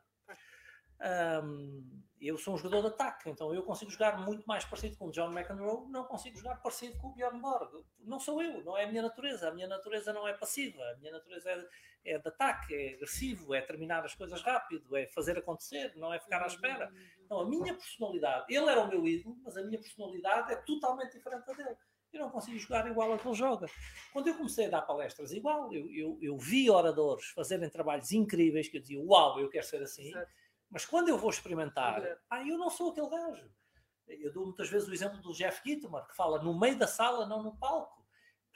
[1.45, 5.09] Um, eu sou um jogador de ataque, então eu consigo jogar muito mais parecido com
[5.09, 7.85] o John McEnroe, não consigo jogar parecido com o Bjorn Borg.
[8.01, 9.49] Não sou eu, não é a minha natureza.
[9.49, 11.69] A minha natureza não é passiva, a minha natureza
[12.05, 16.19] é, de ataque, é agressivo, é terminar as coisas rápido, é fazer acontecer, não é
[16.19, 16.93] ficar à espera.
[17.25, 21.12] Então a minha personalidade, ele era o meu ídolo, mas a minha personalidade é totalmente
[21.12, 21.77] diferente da dele.
[22.12, 23.67] eu não consigo jogar igual ao que ele joga.
[24.12, 28.69] Quando eu comecei a dar palestras igual, eu, eu, eu vi oradores fazerem trabalhos incríveis
[28.69, 30.09] que eu dizia, uau, eu quero ser assim.
[30.09, 30.31] Exato.
[30.71, 33.49] Mas quando eu vou experimentar, ah, eu não sou aquele gajo.
[34.07, 37.27] Eu dou muitas vezes o exemplo do Jeff Gittimer, que fala no meio da sala,
[37.27, 38.04] não no palco.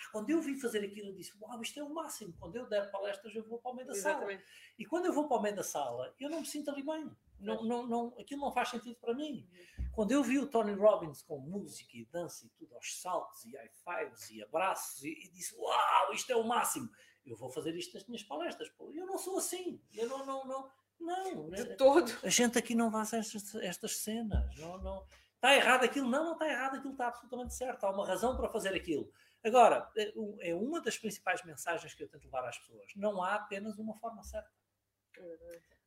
[0.07, 2.35] Quando eu vi fazer aquilo, eu disse, uau, isto é o máximo.
[2.39, 4.17] Quando eu der palestras, eu vou para o meio da sala.
[4.17, 4.45] Exatamente.
[4.79, 7.11] E quando eu vou para o meio da sala, eu não me sinto ali bem.
[7.41, 9.49] Não, não, não, aquilo não faz sentido para mim.
[9.93, 13.57] Quando eu vi o Tony Robbins com música e dança e tudo, aos saltos e
[13.57, 13.71] high
[14.09, 16.89] fives e abraços, e, e disse: Uau, isto é o máximo.
[17.27, 18.69] Eu vou fazer isto nas minhas palestras.
[18.71, 18.91] Pô.
[18.93, 19.81] Eu não sou assim.
[19.93, 20.71] Eu não, não, não.
[21.01, 21.51] Não.
[21.51, 22.11] De todo.
[22.23, 24.57] A gente aqui não faz estas, estas cenas.
[24.57, 25.07] Não, não.
[25.35, 26.09] Está errado aquilo?
[26.09, 26.77] Não, não está errado.
[26.77, 27.85] Aquilo está absolutamente certo.
[27.85, 29.13] Há uma razão para fazer aquilo.
[29.44, 32.92] Agora, é é uma das principais mensagens que eu tento levar às pessoas.
[32.96, 34.51] Não há apenas uma forma certa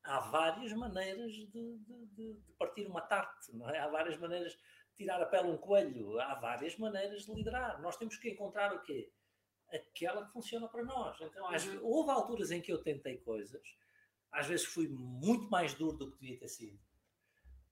[0.04, 3.80] há várias maneiras de, de- de- partir uma tarte, é?
[3.80, 4.60] Há várias maneiras de
[4.96, 7.82] tirar a pele um coelho, há várias maneiras de liderar.
[7.82, 9.12] Nós temos que encontrar o quê?
[9.72, 11.18] Aquela que funciona para nós.
[11.22, 11.72] Então, às Uhum.
[11.74, 13.62] ve- houve alturas em que eu tentei coisas,
[14.32, 16.80] às vezes fui muito mais duro do que devia ter sido.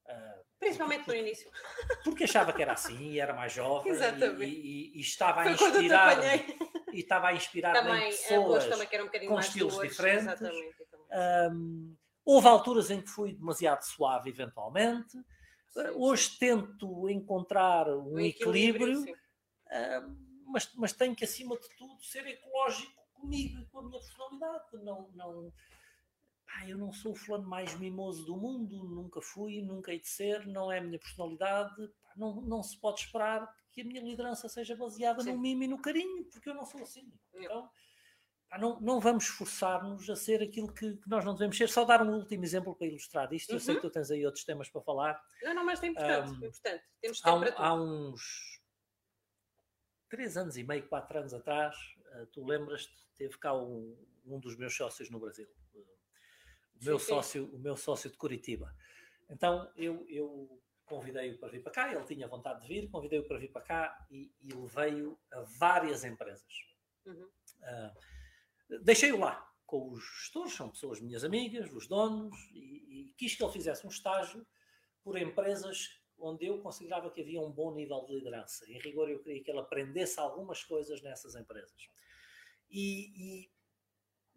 [0.10, 1.50] Ah, Principalmente no início.
[2.04, 6.18] porque achava que era assim e era mais jovem e- e, e- estava a inspirar
[6.92, 10.26] e estava a inspirar Também, é, pessoas também que era um bocadinho com estilos diferentes.
[10.26, 10.76] Exatamente.
[11.52, 11.96] Hum,
[12.26, 15.12] houve alturas em que fui demasiado suave, eventualmente.
[15.12, 15.24] Sim,
[15.70, 15.90] sim.
[15.96, 20.16] Hoje tento encontrar um, Um equilíbrio, hum,
[20.48, 24.64] mas, mas tenho que, acima de tudo, ser ecológico comigo e com a minha personalidade.
[24.84, 25.54] Não, não,
[26.52, 30.08] pá, eu não sou o fulano mais mimoso do mundo, nunca fui, nunca hei de
[30.08, 31.88] ser, não é a minha personalidade.
[32.02, 35.34] Pá, não, não se pode esperar que a minha liderança seja baseada Sim.
[35.34, 37.12] no mimo e no carinho, porque eu não sou assim.
[37.36, 37.70] Então,
[38.50, 41.70] pá, não, não vamos esforçar-nos a ser aquilo que, que nós não devemos ser.
[41.70, 43.52] Só dar um último exemplo para ilustrar isto.
[43.54, 43.82] Eu sei Uhum.
[43.82, 45.22] que tu tens aí outros temas para falar.
[45.44, 46.32] Não, não, mas é importante.
[46.32, 46.84] Hum, importante.
[47.02, 48.60] Temos Há, um- há uns
[50.10, 51.76] três anos e meio, quatro anos atrás,
[52.14, 55.48] eh, tu lembras-te, teve cá um, um dos meus sócios no Brasil.
[56.82, 57.10] O meu, Sim, sim.
[57.14, 58.74] sócio, o meu sócio de Curitiba.
[59.30, 63.38] Então eu, eu convidei-o para vir para cá, ele tinha vontade de vir, convidei-o para
[63.38, 66.54] vir para cá e, e levei-o a várias empresas.
[67.06, 67.30] Uhum.
[67.64, 67.94] Ah,
[68.82, 73.44] Deixei-o lá com os gestores, são pessoas minhas amigas, os donos, e, e quis que
[73.44, 74.46] ele fizesse um estágio
[75.04, 78.66] por empresas onde eu considerava que havia um bom nível de liderança.
[78.70, 81.88] Em rigor, eu queria que ele aprendesse algumas coisas nessas empresas.
[82.70, 83.52] E, e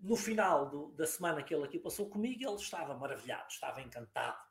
[0.02, 4.42] no final do- da semana que ele aqui passou comigo, ele estava maravilhado, estava encantado.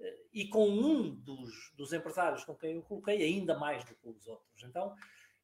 [0.00, 4.08] Eh, E com um dos, dos empresários com quem eu coloquei, ainda mais do que
[4.08, 4.62] os outros.
[4.64, 4.96] Então,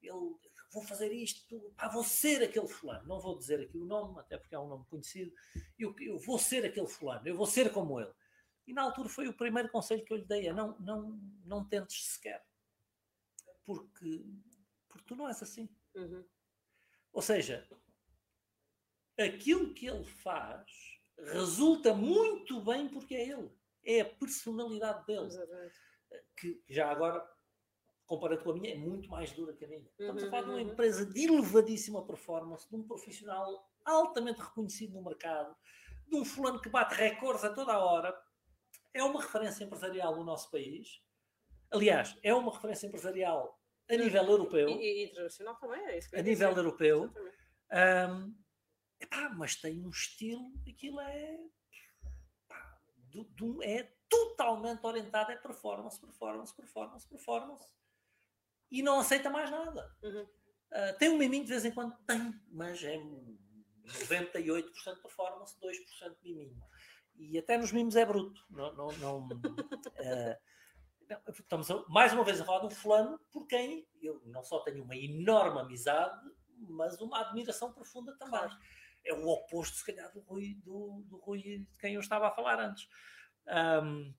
[0.03, 0.35] ele,
[0.73, 3.07] vou fazer isto, pá, vou ser aquele fulano.
[3.07, 5.33] Não vou dizer aqui o nome, até porque é um nome conhecido.
[5.79, 8.13] Eu, eu vou ser aquele fulano, eu vou ser como ele.
[8.67, 11.65] E na altura foi o primeiro conselho que eu lhe dei: é não, não, não
[11.69, 12.45] tentes sequer.
[13.65, 14.25] Porque,
[14.89, 15.69] porque tu não és assim.
[15.95, 16.25] Uhum.
[17.13, 17.69] Ou seja,
[19.21, 20.65] aquilo que ele faz
[21.33, 23.51] resulta muito bem porque é ele.
[23.85, 25.27] É a personalidade dele.
[25.27, 25.75] Exatamente.
[26.37, 27.27] Que já agora,
[28.07, 29.81] comparado com a minha, é muito mais dura que a minha.
[29.99, 30.61] Estamos a Uhum, falar de uma uhum.
[30.71, 35.55] empresa de elevadíssima performance, de um profissional altamente reconhecido no mercado,
[36.09, 38.15] de um fulano que bate recordes a toda a hora.
[38.93, 41.01] É uma referência empresarial no nosso país.
[41.71, 44.69] Aliás, é uma referência empresarial a nível europeu.
[44.69, 46.61] E, e internacional também, é isso que eu A nível dizer.
[46.61, 47.05] europeu.
[47.05, 47.37] Exatamente.
[49.01, 51.39] Epá, mas tem um estilo, aquilo é.
[52.49, 57.67] pá, do- do- é totalmente orientado, é performance, performance, performance, performance.
[58.71, 59.97] E não aceita mais nada.
[60.03, 60.27] Uhum.
[60.73, 61.97] Ah, tem um miminho de vez em quando?
[62.07, 62.97] Tem, mas é
[63.85, 66.63] 98% performance, 2% miminho.
[67.17, 68.41] E até nos mimos é bruto.
[68.51, 69.29] Não, não, não,
[71.09, 74.43] não, estamos a- mais uma vez a falar de um fulano por quem eu não
[74.45, 76.21] só tenho uma enorme amizade,
[76.57, 78.39] mas uma admiração profunda também.
[78.39, 78.57] Claro.
[79.05, 82.31] É o oposto, se calhar, do Rui, do, do Rui de quem eu estava a
[82.31, 82.89] falar antes.
[83.47, 84.13] Ahm,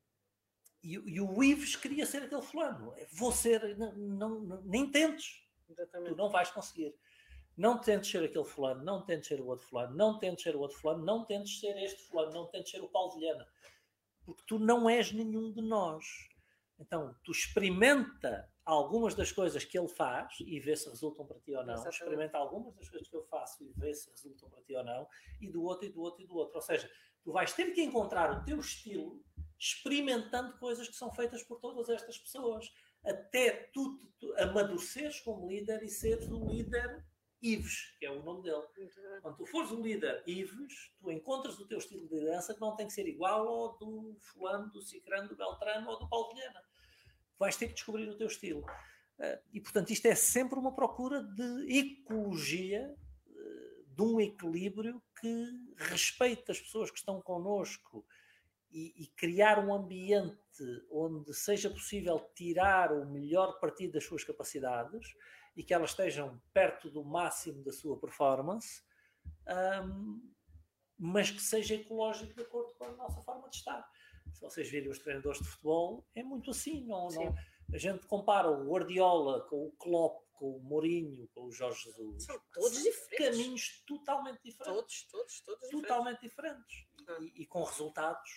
[0.84, 2.94] e, e o Ives queria ser aquele fulano.
[3.14, 6.18] Vou ser, não, não- nem tentes, tu Exatamente.
[6.18, 6.96] não vais conseguir.
[7.56, 10.60] Não tentes ser aquele fulano, não tentes ser o outro fulano, não tentes ser o
[10.60, 13.48] outro fulano, não tentes ser este fulano, não tentes ser o Paulo Vilhena.
[14.26, 16.06] Porque tu não és nenhum de nós.
[16.80, 21.54] Então, tu experimenta algumas das coisas que ele faz e vê se resultam para ti
[21.54, 21.74] ou não.
[21.74, 21.96] Exatamente.
[22.02, 25.08] Experimenta algumas das coisas que eu faço e vê se resultam para ti ou não.
[25.42, 26.56] E do outro, e do outro, e do outro.
[26.56, 26.90] Ou seja,
[27.24, 29.24] tu vais ter que encontrar o teu estilo
[29.60, 32.72] experimentando coisas que são feitas por todas estas pessoas.
[33.04, 37.04] Até tu, te- tu amadureceres como líder e seres o líder
[37.44, 38.62] Ives, que é o nome dele.
[39.22, 42.76] Quando tu fores o líder Ives, tu encontras o teu estilo de liderança que não
[42.76, 46.62] tem que ser igual ao do fulano, do cicrano, do beltrano ou do Paulo Vilhena.
[47.42, 48.64] Vais ter que descobrir o teu estilo.
[49.52, 52.96] e, portanto, isto é sempre uma procura de ecologia,
[53.88, 58.06] de um equilíbrio que respeite as pessoas que estão connosco
[58.70, 60.38] e, e, criar um ambiente
[60.92, 65.16] onde seja possível tirar o melhor partido das suas capacidades
[65.58, 68.84] e que elas estejam perto do máximo da sua performance,
[69.84, 70.32] um,
[70.96, 73.84] mas que seja ecológico de acordo com a nossa forma de estar.
[74.34, 77.36] Se vocês virem os treinadores de futebol, é muito assim, não, não
[77.74, 82.26] a gente compara o Guardiola com o Klopp, com o Mourinho, com o Jorge Jesus.
[82.26, 83.38] São todos São diferentes.
[83.38, 85.04] Caminhos totalmente diferentes.
[85.06, 86.66] Todos, todos, todos Totalmente diferentes.
[86.68, 87.08] diferentes.
[87.08, 87.18] Ah.
[87.22, 88.30] E, e, com resultados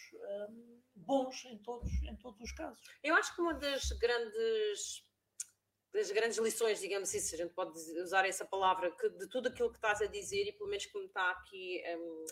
[0.50, 2.80] um, bons em todos, em todos os casos.
[3.02, 5.04] Eu acho que uma das grandes
[5.92, 9.48] das grandes lições, digamos assim, se a gente pode usar essa palavra, que de tudo
[9.48, 12.24] aquilo que estás a dizer, e pelo menos que me está aqui um,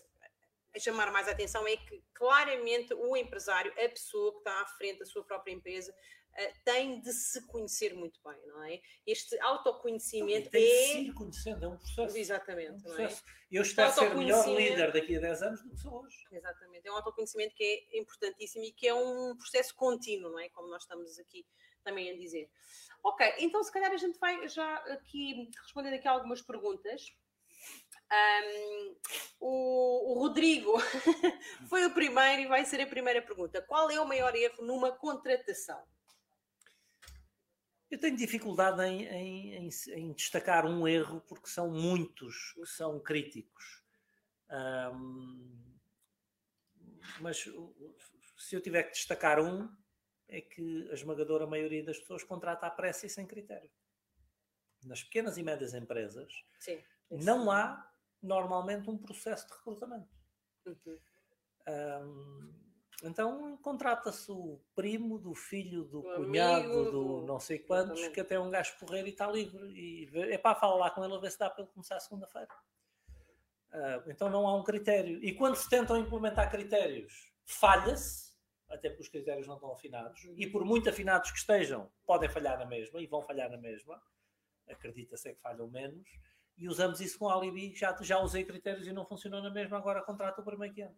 [0.75, 4.67] a chamar mais a atenção, é que claramente o empresário, a pessoa que está à
[4.67, 8.81] frente da sua própria empresa, uh, tem de se conhecer muito bem, não é?
[9.07, 10.67] Este autoconhecimento tem é.
[10.67, 12.17] De se ir conhecendo, é um processo.
[12.17, 12.69] Exatamente.
[12.69, 13.23] É um processo.
[13.27, 13.43] É?
[13.59, 16.17] Eu espero ser melhor líder daqui a 10 anos do que sou hoje.
[16.33, 16.89] Exatamente.
[16.89, 20.49] É um autoconhecimento que é importantíssimo e que é um processo contínuo, não é?
[20.49, 21.45] Como nós estamos aqui
[21.85, 22.49] também a dizer.
[23.03, 27.13] Ok, então se calhar a gente vai já aqui responder aqui algumas perguntas.
[28.12, 28.96] Um,
[29.40, 30.72] o, o, Rodrigo
[31.68, 33.62] foi o primeiro e vai ser a primeira pergunta.
[33.62, 35.83] Qual é o maior erro numa contratação?
[37.90, 43.01] Eu tenho dificuldade em, em, em, em, destacar um erro porque são muitos que são
[43.01, 43.83] críticos.
[44.51, 45.72] Um,
[47.20, 47.48] mas
[48.37, 49.75] se eu tiver que destacar um,
[50.29, 53.70] é que a esmagadora maioria das pessoas contrata à pressa e sem critério.
[54.85, 57.92] Nas pequenas e médias empresas, Sim, não há
[58.23, 60.09] normalmente um processo de recrutamento.
[60.67, 60.99] Uhum.
[61.69, 62.63] Um,
[63.05, 68.15] então contrata-se o primo do filho do cunhado amigo, do não sei quantos, exatamente.
[68.15, 69.61] que até é um gajo porreiro e está livre.
[69.73, 72.49] E é para falar lá com ele a ver se dá para ele começar segunda-feira.
[73.73, 75.19] Uh, então não há um critério.
[75.25, 78.33] E quando se tentam implementar critérios, falha-se,
[78.69, 82.59] até porque os critérios não estão afinados, e por muito afinados que estejam, podem falhar
[82.59, 84.01] na mesma e vão falhar na mesma.
[84.69, 86.09] Acredita-se é que falham menos.
[86.57, 87.75] E usamos isso com alibi.
[87.75, 90.97] Já, já usei critérios e não funcionou na mesma, agora contrata o primeiro que entra.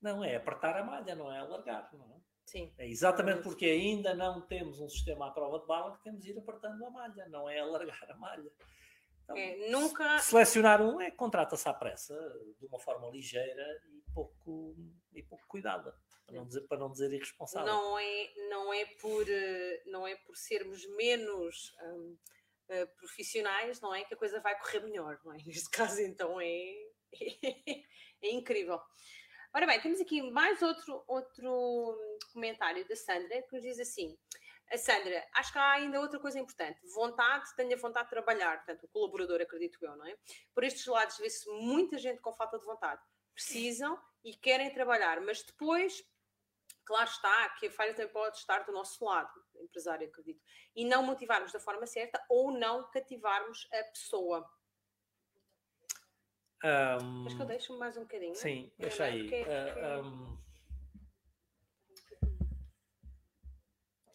[0.00, 2.20] Não, é apertar a malha, não é alargar, não é?
[2.44, 2.72] Sim.
[2.78, 6.30] É exatamente porque ainda não temos um sistema à prova de bala que temos de
[6.30, 8.50] ir apertando a malha, não é alargar a malha.
[9.24, 10.18] Então, é, nunca...
[10.20, 12.14] Selecionar um é contrata-se à pressa,
[12.58, 14.74] de uma forma ligeira e pouco,
[15.12, 17.70] e pouco cuidada, para não, dizer, para não dizer irresponsável.
[17.70, 19.26] Não é, não é, por,
[19.86, 22.16] não é por sermos menos hum,
[22.70, 24.04] uh, profissionais, não é?
[24.04, 25.38] Que a coisa vai correr melhor, não é?
[25.46, 27.82] Neste caso, então, é, é,
[28.22, 28.80] é incrível.
[29.54, 31.98] Ora bem, temos aqui mais outro, outro
[32.32, 34.16] comentário da Sandra que nos diz assim:
[34.70, 36.78] a Sandra, acho que há ainda outra coisa importante.
[36.94, 38.56] Vontade, tenha vontade de trabalhar.
[38.58, 40.14] Portanto, o colaborador, acredito eu, não é?
[40.54, 43.00] Por estes lados, vê-se muita gente com falta de vontade.
[43.32, 46.02] Precisam e querem trabalhar, mas depois,
[46.88, 50.42] claro está, que a falha também pode estar do nosso lado, empresário, acredito.
[50.74, 54.50] E não motivarmos da forma certa ou não cativarmos a pessoa.
[56.64, 58.34] Um, Acho que eu deixo mais um bocadinho.
[58.34, 59.20] Sim, deixa aí.
[59.20, 60.38] Porque, uh, um...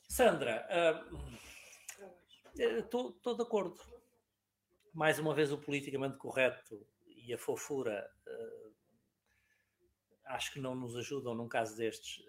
[0.09, 0.67] Sandra,
[2.55, 3.79] estou uh, de acordo.
[4.93, 8.75] Mais uma vez, o politicamente correto e a fofura uh,
[10.25, 12.23] acho que não nos ajudam num caso destes.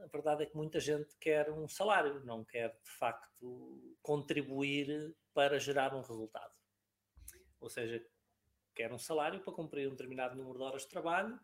[0.00, 5.58] A verdade é que muita gente quer um salário, não quer de facto contribuir para
[5.58, 6.54] gerar um resultado.
[7.60, 8.04] Ou seja,
[8.74, 11.38] quer um salário para cumprir um determinado número de horas de trabalho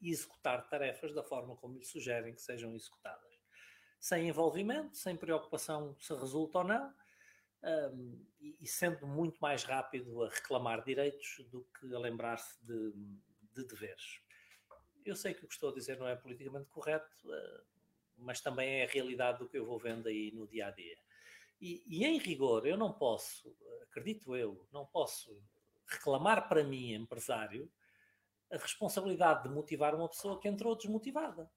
[0.00, 3.32] e executar tarefas da forma como lhe sugerem que sejam executadas.
[4.00, 6.94] Sem envolvimento, sem preocupação se resulta ou não,
[7.62, 12.92] um, e, sendo muito mais rápido a reclamar direitos do que a lembrar-se de,
[13.52, 14.20] de, deveres.
[15.04, 17.64] Eu sei que o que estou a dizer não é politicamente correto, uh,
[18.16, 20.96] mas também é a realidade do que eu vou vendo aí no dia a dia.
[21.60, 25.40] E, e em rigor, eu não posso, acredito eu, não posso
[25.86, 27.70] reclamar para mim, empresário,
[28.50, 31.50] a responsabilidade de motivar uma pessoa que entrou desmotivada.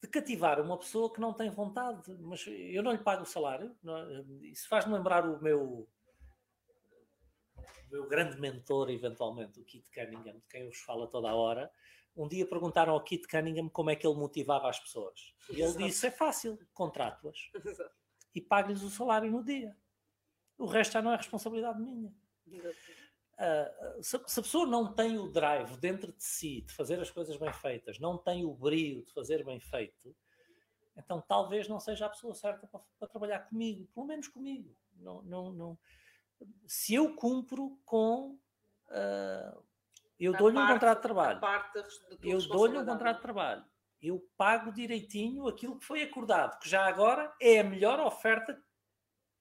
[0.00, 3.76] De cativar uma pessoa que não tem vontade, mas eu não lhe pago o salário.
[3.82, 5.88] Não, isso faz-me lembrar o meu,
[7.90, 11.70] meu grande mentor, eventualmente, o Kit Cunningham, de quem eu vos falo toda a hora.
[12.18, 15.32] Um dia perguntaram ao Kit Cunningham como é que ele motivava as pessoas.
[15.50, 17.38] E ele disse: é fácil, contrato-as
[18.34, 19.76] e pago-lhes o salário no dia.
[20.58, 22.12] O resto já não é responsabilidade minha.
[22.48, 27.08] Uh, se, se, a pessoa não tem o drive dentro de si de fazer as
[27.08, 30.12] coisas bem feitas, não tem o brio de fazer bem feito,
[30.96, 34.76] Então talvez não seja a pessoa certa para, para trabalhar comigo, pelo menos comigo.
[34.96, 35.78] Não, não, não.
[36.66, 38.36] Se eu cumpro com.
[38.88, 39.67] Uh,
[40.18, 41.40] eu dou-lhe um contrato de trabalho.
[42.22, 43.64] eu dou-lhe um contrato de trabalho.
[44.00, 48.60] Eu pago direitinho aquilo que foi acordado, que já agora é a melhor oferta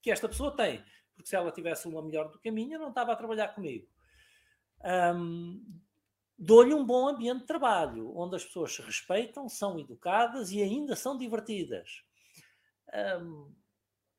[0.02, 0.84] que esta pessoa tem.
[1.16, 3.88] Porque se ela tivesse uma melhor do que a minha, não estava a trabalhar comigo.
[5.16, 5.64] Um,
[6.38, 10.96] dou-lhe um bom ambiente de trabalho, onde as pessoas se respeitam, são educadas e ainda
[10.96, 12.04] são divertidas.
[13.22, 13.52] Um,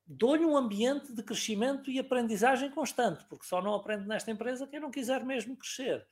[0.05, 4.79] dou-lhe um ambiente de crescimento e aprendizagem constante, porque só não aprende nesta empresa quem
[4.79, 6.05] não quiser mesmo crescer.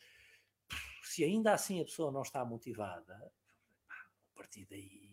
[1.07, 3.31] Se ainda assim a pessoa não está motivada,
[3.89, 5.07] a partir daí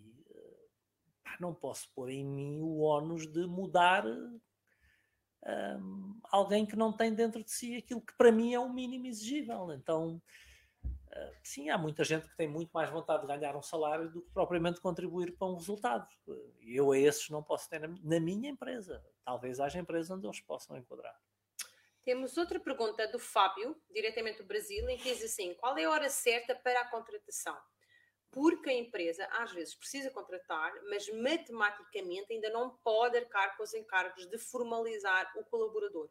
[1.40, 4.40] não posso pôr em mim o ónus de mudar um,
[6.30, 9.72] alguém que não tem dentro de si aquilo que para mim é o mínimo exigível.
[9.72, 10.22] Então,
[11.42, 14.30] sim, há muita gente que tem muito mais vontade de ganhar um salário do que
[14.30, 16.08] propriamente contribuir para um resultado.
[16.60, 19.04] Eu a esses não posso ter na minha empresa.
[19.24, 21.18] Talvez haja empresas onde eles possam enquadrar.
[22.04, 25.90] Temos outra pergunta do Fábio, diretamente do Brasil, em que diz assim: qual é a
[25.90, 27.56] hora certa para a contratação?
[28.30, 33.72] Porque a empresa às vezes precisa contratar, mas matematicamente ainda não pode arcar com os
[33.72, 36.10] encargos de formalizar o colaborador.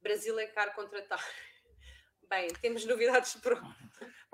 [0.00, 1.18] Brasil é caro contratar.
[2.28, 3.60] Bem, temos novidades para,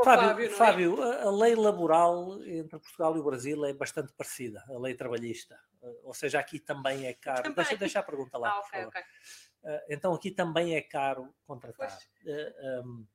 [0.00, 0.50] o Fábio.
[0.50, 1.22] Fábio, é?
[1.22, 5.58] A lei laboral entre Portugal e o Brasil é bastante parecida, a lei trabalhista.
[5.82, 7.42] Eh, ou seja, aqui também é caro.
[7.42, 7.56] Também.
[7.56, 8.50] Deixa, deixa a pergunta lá.
[8.50, 9.02] Ah, okay, okay.
[9.64, 11.98] Eh, então, aqui também é caro contratar.
[12.24, 13.06] Um, ehm,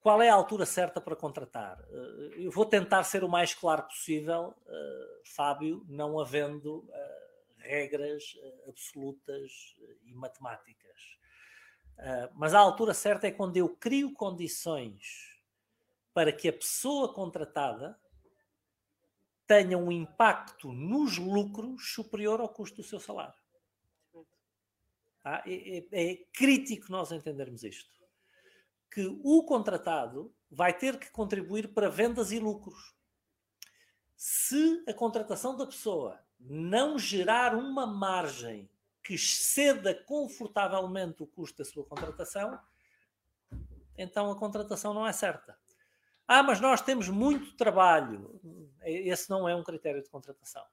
[0.00, 1.82] qual é a altura certa para contratar?
[2.36, 4.54] Eu vou tentar ser o mais claro possível,
[5.34, 6.86] Fábio, não havendo
[7.56, 8.36] regras
[8.68, 11.18] absolutas e matemáticas.
[12.34, 15.34] Mas a altura certa é quando eu crio condições
[16.12, 17.98] para que a pessoa contratada
[19.46, 23.43] tenha um impacto nos lucros superior ao custo do seu salário.
[25.24, 27.90] É, é, é crítico nós entendermos isto.
[28.90, 32.94] Que o contratado vai ter que contribuir para vendas e lucros.
[34.16, 38.68] Se a contratação da pessoa não gerar uma margem
[39.02, 42.58] que exceda confortavelmente o custo da sua contratação,
[43.96, 45.58] então a contratação não é certa.
[46.26, 48.40] Ah, mas nós temos muito trabalho.
[48.82, 50.64] Esse não é um critério de contratação.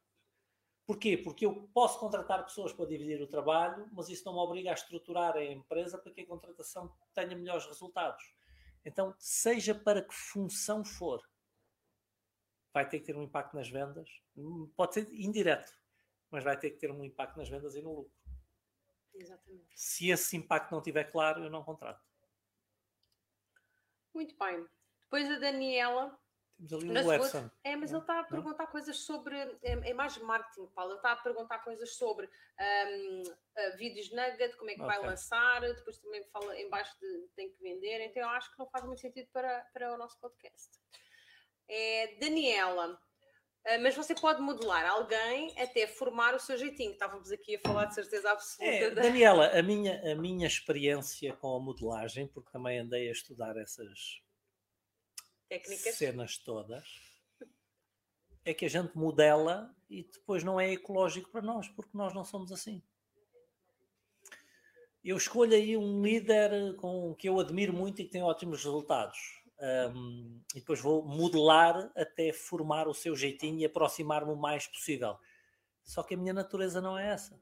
[0.86, 1.18] Porquê?
[1.18, 4.74] Porque eu posso contratar pessoas para dividir o trabalho, mas isso não me obriga a
[4.74, 8.24] estruturar a empresa para que a contratação tenha melhores resultados.
[8.84, 11.22] Então, seja para que função for,
[12.74, 14.10] vai ter que ter um impacto nas vendas.
[14.76, 15.72] Pode ser indireto,
[16.30, 18.22] mas vai ter que ter um impacto nas vendas e no lucro.
[19.14, 19.68] Exatamente.
[19.76, 22.04] Se esse impacto não estiver claro, eu não contrato.
[24.14, 24.66] Muito bem.
[25.02, 26.18] Depois a Daniela.
[26.68, 27.50] Temos ali o Edson.
[27.64, 28.72] É, mas ele está a perguntar não?
[28.72, 29.36] coisas sobre.
[29.64, 30.92] É, é, mais marketing, Paulo.
[30.92, 34.96] Ele está a perguntar coisas sobre um, uh, vídeos nugget, como é que okay.
[34.96, 35.62] vai lançar.
[35.62, 38.02] Depois também fala em baixo de tem que vender.
[38.06, 40.70] Então eu acho que não faz muito sentido para, para o nosso podcast.
[41.68, 43.00] É, Daniela.
[43.66, 46.92] Ah, mas você pode modelar alguém até formar o seu jeitinho.
[46.92, 48.76] Estávamos aqui a falar de certeza absoluta.
[48.76, 53.56] É, Daniela, a minha, a minha experiência com a modelagem, porque também andei a estudar
[53.58, 54.22] essas
[55.52, 55.96] Técnicas.
[55.96, 57.02] cenas todas,
[58.46, 62.24] é que a gente modela e depois não é ecológico para nós, porque nós não
[62.24, 62.82] somos assim.
[65.04, 69.42] Eu escolho aí um líder com que eu admiro muito e que tem ótimos resultados
[69.62, 75.20] um, e depois vou modelar até formar o seu jeitinho e aproximar-me o mais possível.
[75.84, 77.40] Só que a minha natureza não é essa.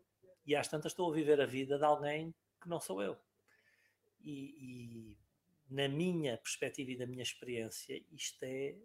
[0.47, 3.16] E às tantas estou a viver a vida de alguém que não sou eu.
[4.22, 5.18] E, e
[5.70, 8.76] na minha perspectiva e da minha experiência, isto é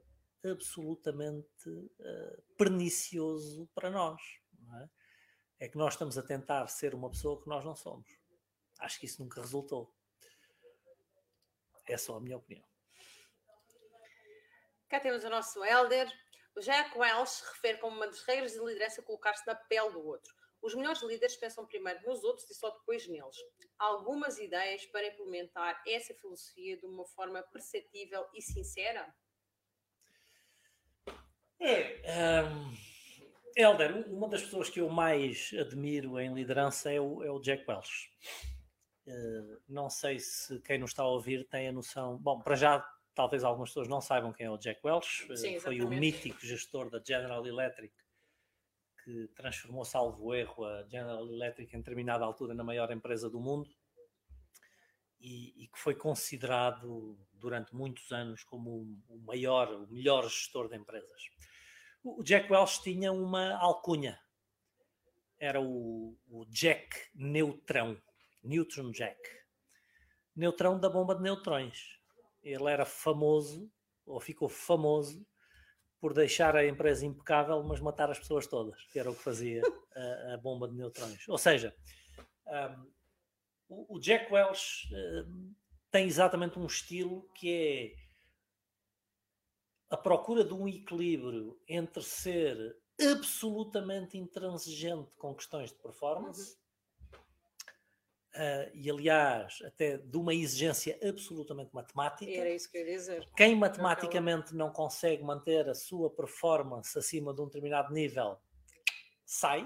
[0.45, 4.21] absolutamente uh, pernicioso para nós.
[4.81, 4.89] É?
[5.67, 8.07] é que nós estamos a tentar ser uma pessoa que nós não somos.
[8.81, 9.95] Acho que isso nunca resultou.
[11.87, 12.67] É só a minha opinião.
[14.89, 16.11] Cá temos o nosso Elder.
[16.57, 20.35] O Jack Welch refere como uma das regras de liderança colocar-se na pele do outro.
[20.65, 23.37] Os melhores líderes pensam primeiro nos outros e só depois neles.
[23.79, 29.15] Algumas ideias para implementar essa filosofia de uma forma perceptível e sincera?
[31.61, 32.43] É.
[32.45, 32.75] Um,
[33.55, 37.63] Helder, uma das pessoas que eu mais admiro em liderança é o, é o Jack
[37.69, 38.11] Welch.
[39.07, 42.17] Uh, não sei se quem nos está a ouvir tem a noção.
[42.17, 45.83] Bom, para já talvez algumas pessoas não saibam quem é o Jack Welch, Sim, foi
[45.83, 47.95] o mítico gestor da General Electric
[49.05, 53.71] que transformou, salvo erro, a General Electric em determinada altura na maior empresa do mundo
[55.21, 60.77] e, e que foi considerado durante muitos anos como o maior, o melhor gestor de
[60.77, 61.31] empresas.
[62.03, 64.21] O Jack Welch tinha uma alcunha.
[65.39, 68.01] Era o, o Jack Neutrão.
[68.43, 69.19] Neutron Jack.
[70.37, 71.99] Neutrão da bomba de neutrões.
[72.43, 73.73] Ele era famoso,
[74.05, 75.27] ou ficou famoso,
[76.05, 79.63] por deixar a empresa impecável, mas matar as pessoas todas, que era o que fazia
[79.97, 81.27] a, a bomba de neutrões.
[81.27, 81.75] Ou seja,
[82.47, 85.55] um, o, Jack Welch um,
[85.91, 87.97] tem exatamente um estilo que
[89.89, 96.59] é a procura de um equilíbrio entre ser absolutamente intransigente com questões de performance
[98.35, 102.31] Uh, e aliás, até de uma exigência absolutamente matemática.
[102.31, 103.29] Era isso que eu ia dizer.
[103.37, 108.37] Quem matematicamente não consegue manter a sua performance acima de um determinado nível
[109.25, 109.61] sai.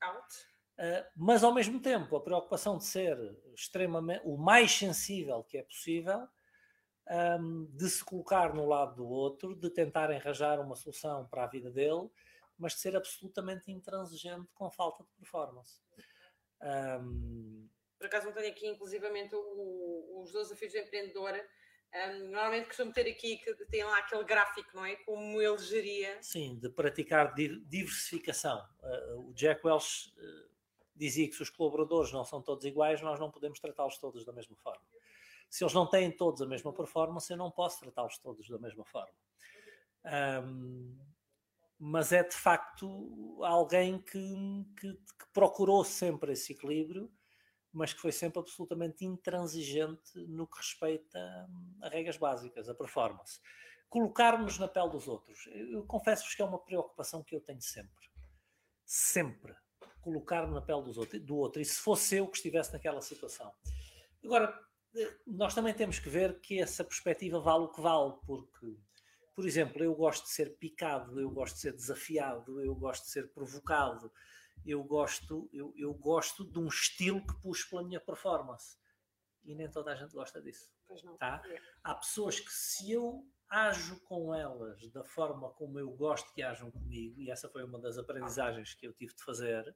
[0.00, 0.34] Out.
[0.78, 3.18] Uh, mas ao mesmo tempo, a preocupação de ser
[3.54, 6.26] extremamente o mais sensível que é possível,
[7.40, 11.48] um, de se colocar no lado do outro, de tentar enrajar uma solução para a
[11.48, 12.08] vida dele,
[12.56, 15.80] mas de ser absolutamente intransigente com falta de performance.
[16.62, 17.68] Um,
[18.02, 21.40] por acaso não tenho aqui, inclusivamente, o, os 12 desafios do empreendedor.
[21.94, 24.96] Um, normalmente costumo ter aqui que tem lá aquele gráfico, não é?
[24.96, 26.20] Como ele geria.
[26.20, 28.58] Sim, de praticar diversificação.
[28.82, 30.50] Uh, o Jack Welch uh,
[30.96, 34.32] dizia que se os colaboradores não são todos iguais, nós não podemos tratá-los todos da
[34.32, 34.82] mesma forma.
[35.48, 38.84] Se eles não têm todos a mesma performance, eu não posso tratá-los todos da mesma
[38.84, 39.14] forma.
[40.44, 40.98] Um,
[41.78, 44.18] mas é de facto alguém que,
[44.80, 47.12] que, que procurou sempre esse equilíbrio
[47.72, 51.18] mas que foi sempre absolutamente intransigente no que respeita
[51.82, 53.40] a regras básicas, a performance.
[53.88, 55.46] Colocarmos na pele dos outros.
[55.52, 58.10] Eu confesso-vos que é uma preocupação que eu tenho sempre.
[58.84, 59.54] Sempre.
[60.00, 61.62] Colocar-me na pele dos outro, do outro.
[61.62, 63.52] E se fosse eu que estivesse naquela situação.
[64.24, 64.58] Agora,
[64.96, 68.76] eh, nós também temos que ver que essa perspectiva vale o que vale, porque,
[69.34, 73.10] por exemplo, eu gosto de ser picado, eu gosto de ser desafiado, eu gosto de
[73.10, 74.12] ser provocado,
[74.64, 78.78] eu gosto, eu, eu gosto de um estilo que puxe pela minha performance.
[79.44, 80.70] E nem toda a gente gosta disso.
[81.18, 81.42] Tá?
[81.44, 81.58] É.
[81.82, 86.70] Há pessoas que, se eu ajo com elas da forma como eu gosto que ajam
[86.70, 89.74] comigo, e essa foi uma das aprendizagens que eu tive de fazer,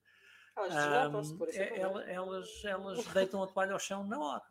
[0.57, 1.80] elas, um, é,
[2.12, 4.45] elas, elas deitam a toalha ao chão na hora.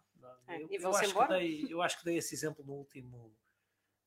[0.48, 3.36] É, eu, eu, acho que dei, eu acho que dei esse exemplo no último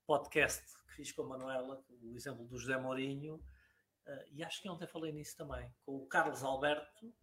[0.07, 3.43] podcast que fiz com a Manuela, o exemplo do José Mourinho
[4.09, 7.15] Uh, e acho que ontem falei nisso também, com o Carlos Alberto,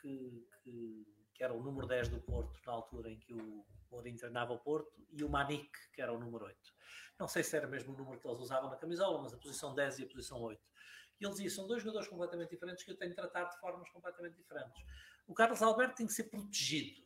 [0.00, 4.18] que, que, que, era o número 10 do Porto, na altura em que o Mourinho
[4.18, 6.58] treinava o Porto, e o Manique, que era o número 8.
[7.18, 9.74] Não sei se era mesmo o número que eles usavam na camisola, mas a posição
[9.74, 10.60] 10 e a posição 8.
[11.20, 13.88] E ele dizia: são dois jogadores completamente diferentes que eu tenho de tratar de formas
[13.90, 14.84] completamente diferentes.
[15.26, 17.02] O Carlos Alberto tem que ser protegido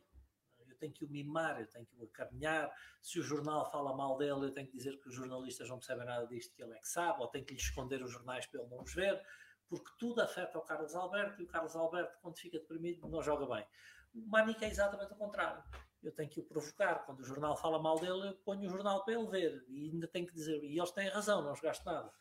[0.75, 2.71] eu tenho que o mimar, eu tenho que o acarinhar.
[3.01, 6.05] Se o jornal fala mal dele, eu tenho que dizer que os jornalistas não percebem
[6.05, 8.61] nada disto que ele é que sabe, ou tenho que lhe esconder os jornais para
[8.61, 9.21] ele não os ver,
[9.67, 13.47] porque tudo afeta o Carlos Alberto e o Carlos Alberto, quando fica deprimido, não joga
[13.47, 13.65] bem.
[14.13, 15.63] O Manica é exatamente o contrário.
[16.03, 17.05] Eu tenho que o provocar.
[17.05, 19.65] Quando o jornal fala mal dele, eu ponho o jornal para ele ver.
[19.67, 22.11] E ainda tenho que dizer, e eles têm razão, não jogaste nada.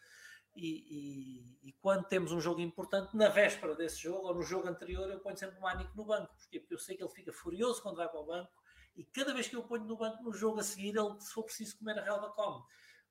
[0.57, 4.69] E, e, e, quando temos um jogo importante, na véspera desse jogo ou no jogo
[4.69, 6.33] anterior, eu ponho sempre o Manico no banco.
[6.37, 6.61] Porquê?
[6.61, 8.53] Porque eu sei que ele fica furioso quando vai para o banco
[8.97, 11.43] e cada vez que eu ponho no banco no jogo a seguir, ele, se for
[11.43, 12.63] preciso comer a relva, come.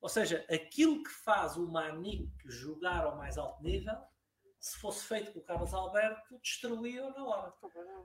[0.01, 3.95] Ou seja, aquilo que faz o Manico jogar ao mais alto nível,
[4.59, 7.53] se fosse feito com o Carlos Alberto, destruía-o na hora.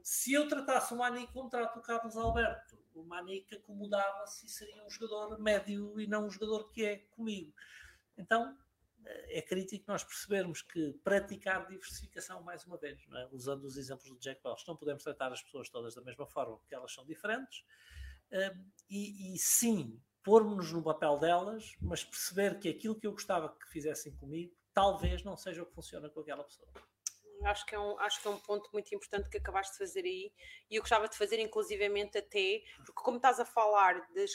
[0.03, 4.84] Se eu tratasse o Manico como trato o Carlos Alberto, o Manico acomodava-se e seria
[4.84, 7.53] um jogador médio e não um jogador que é comigo.
[8.16, 8.57] Então,
[9.05, 13.28] é crítico nós percebermos que praticar diversificação, mais uma vez, é?
[13.32, 16.57] usando os exemplos do Jack Welch, não podemos tratar as pessoas todas da mesma forma,
[16.57, 17.64] porque elas são diferentes,
[18.32, 23.49] hum, e, e sim, pormos-nos no papel delas, mas perceber que aquilo que eu gostava
[23.49, 26.68] que fizessem comigo, talvez não seja o que funciona com aquela pessoa.
[27.44, 30.05] Acho que, é um, acho que é um ponto muito importante que acabaste de fazer
[30.05, 30.32] aí,
[30.68, 34.32] e eu gostava de fazer inclusivamente até, porque como estás a falar das,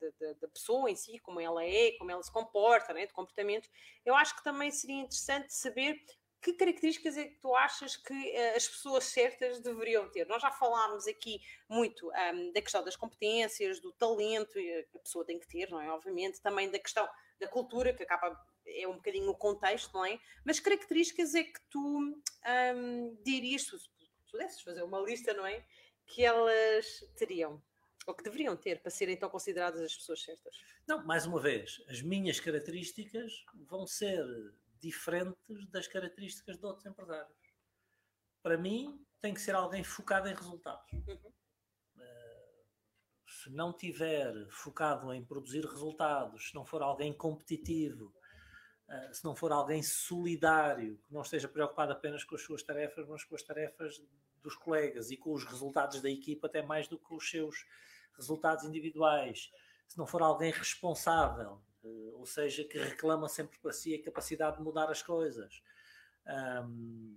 [0.00, 3.68] da, da, pessoa em si, como ela é, como ela se comporta, né, de comportamento,
[4.04, 6.00] eu acho que também seria interessante saber
[6.42, 10.26] que características é que tu achas que uh, as pessoas certas deveriam ter?
[10.28, 15.24] Nós já falámos aqui muito um, da questão das competências, do talento que a pessoa
[15.24, 15.90] tem que ter, não é?
[15.90, 17.08] Obviamente, também da questão
[17.40, 20.18] da cultura, que acaba, é um bocadinho o contexto, não é?
[20.44, 23.76] Mas características é que tu um, dirias, se
[24.30, 25.64] pudesses fazer uma lista, não é?
[26.06, 27.60] Que elas teriam
[28.06, 30.56] ou que deveriam ter para serem então consideradas as pessoas certas?
[30.86, 34.24] Não, mais uma vez, as minhas características vão ser
[34.80, 37.36] diferentes das características de outros empresários.
[38.42, 40.92] Para mim, tem que ser alguém focado em resultados.
[40.92, 41.32] Uhum.
[41.96, 42.64] Uh,
[43.26, 48.14] se não tiver focado em produzir resultados, se não for alguém competitivo,
[48.88, 53.06] uh, se não for alguém solidário, que não esteja preocupado apenas com as suas tarefas,
[53.08, 54.02] mas com as tarefas
[54.42, 57.66] dos colegas e com os resultados da equipa, até mais do que os seus
[58.16, 59.50] resultados individuais,
[59.86, 64.56] se não for alguém responsável, uh, ou seja, que reclama sempre para si a capacidade
[64.56, 65.62] de mudar as coisas.
[66.26, 67.16] Um,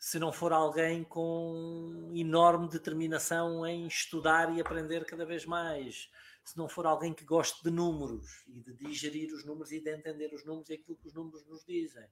[0.00, 6.10] se não for alguém com enorme determinação em estudar e aprender cada vez mais,
[6.44, 9.90] se não for alguém que goste de números e de digerir os números e de
[9.90, 12.08] entender os números e aquilo que os números nos dizem.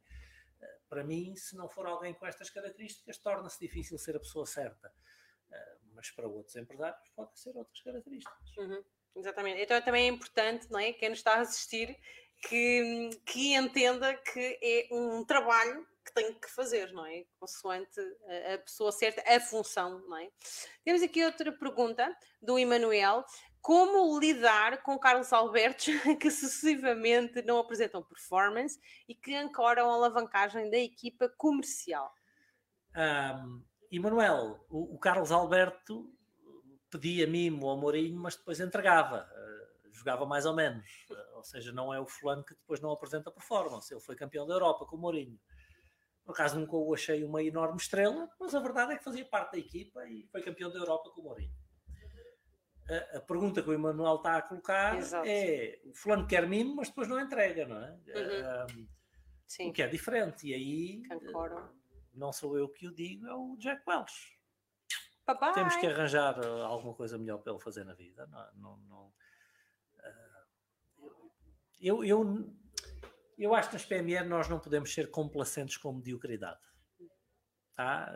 [0.60, 4.46] Eh, para mim, se não for alguém com estas características, torna-se difícil ser a pessoa
[4.46, 4.92] certa.
[5.50, 8.56] Eh, mas para outros empresários, podem ser outras características.
[8.56, 8.84] Uhum,
[9.16, 9.60] exatamente.
[9.60, 10.92] Então também é importante, não é?
[10.92, 11.98] Quem nos está a assistir,
[12.42, 17.24] que, que entenda que é um trabalho que tem que fazer, não é?
[17.38, 18.00] Consoante
[18.54, 20.30] a pessoa certa, a função, não é?
[20.84, 23.24] Temos aqui outra pergunta do Emanuel.
[23.60, 25.86] Como lidar com Carlos Albertos
[26.20, 28.78] que sucessivamente não apresentam performance
[29.08, 32.12] e que ancoram a alavancagem da equipa comercial?
[32.96, 36.10] Um, Emanuel, o, o, Carlos Alberto
[36.90, 41.06] pedia mimo ao Mourinho, mas depois entregava, uh, jogava mais ou menos.
[41.10, 43.92] Uh, ou seja, não é o fulano que depois não apresenta performance.
[43.92, 45.38] Ele foi campeão da Europa com o Mourinho.
[46.24, 49.52] Por acaso nunca o achei uma enorme estrela, mas a verdade é que fazia parte
[49.52, 51.54] da equipa e foi campeão da Europa com o Mourinho.
[52.88, 55.26] A, a pergunta que o Emanuel está a colocar Exato.
[55.28, 57.90] é: o fulano quer mimo, mas depois não entrega, não é?
[57.90, 58.82] Uhum.
[58.82, 58.88] Um,
[59.46, 59.70] Sim.
[59.70, 60.46] O que é diferente.
[60.46, 61.70] E aí, Concordo.
[62.14, 64.38] não sou eu que o digo, é o Jack Welch.
[65.26, 65.52] Bye bye.
[65.54, 68.26] Temos que arranjar uh, alguma coisa melhor para ele fazer na vida.
[68.26, 69.12] Não, não, não
[69.98, 71.12] uh,
[71.80, 72.54] eu, eu
[73.38, 76.60] eu acho que nas PME nós não podemos ser complacentes com mediocridade.
[77.74, 78.12] Tá?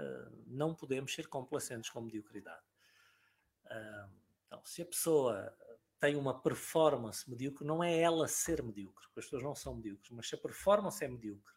[0.49, 2.65] Não podemos ser complacentes com mediocridade.
[4.53, 5.57] Então, se a pessoa
[5.99, 10.11] tem uma performance medíocre, não é ela ser medíocre, porque as pessoas não são medíocres,
[10.11, 11.55] mas se a performance é medíocre,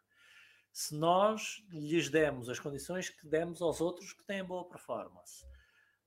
[0.71, 5.45] se nós lhes demos as condições que demos aos outros que têm boa performance,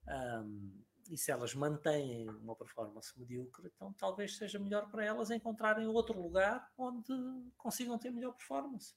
[0.06, 5.86] um, e se elas mantêm uma performance medíocre, então talvez seja melhor para elas encontrarem
[5.86, 7.12] outro lugar onde
[7.58, 8.94] consigam ter melhor performance.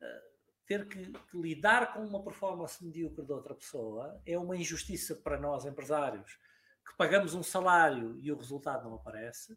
[0.00, 0.32] Uh,
[0.66, 5.38] ter que, que, lidar com uma performance medíocre de outra pessoa é uma injustiça para
[5.38, 6.38] nós empresários
[6.84, 9.56] que pagamos um salário e o resultado não aparece.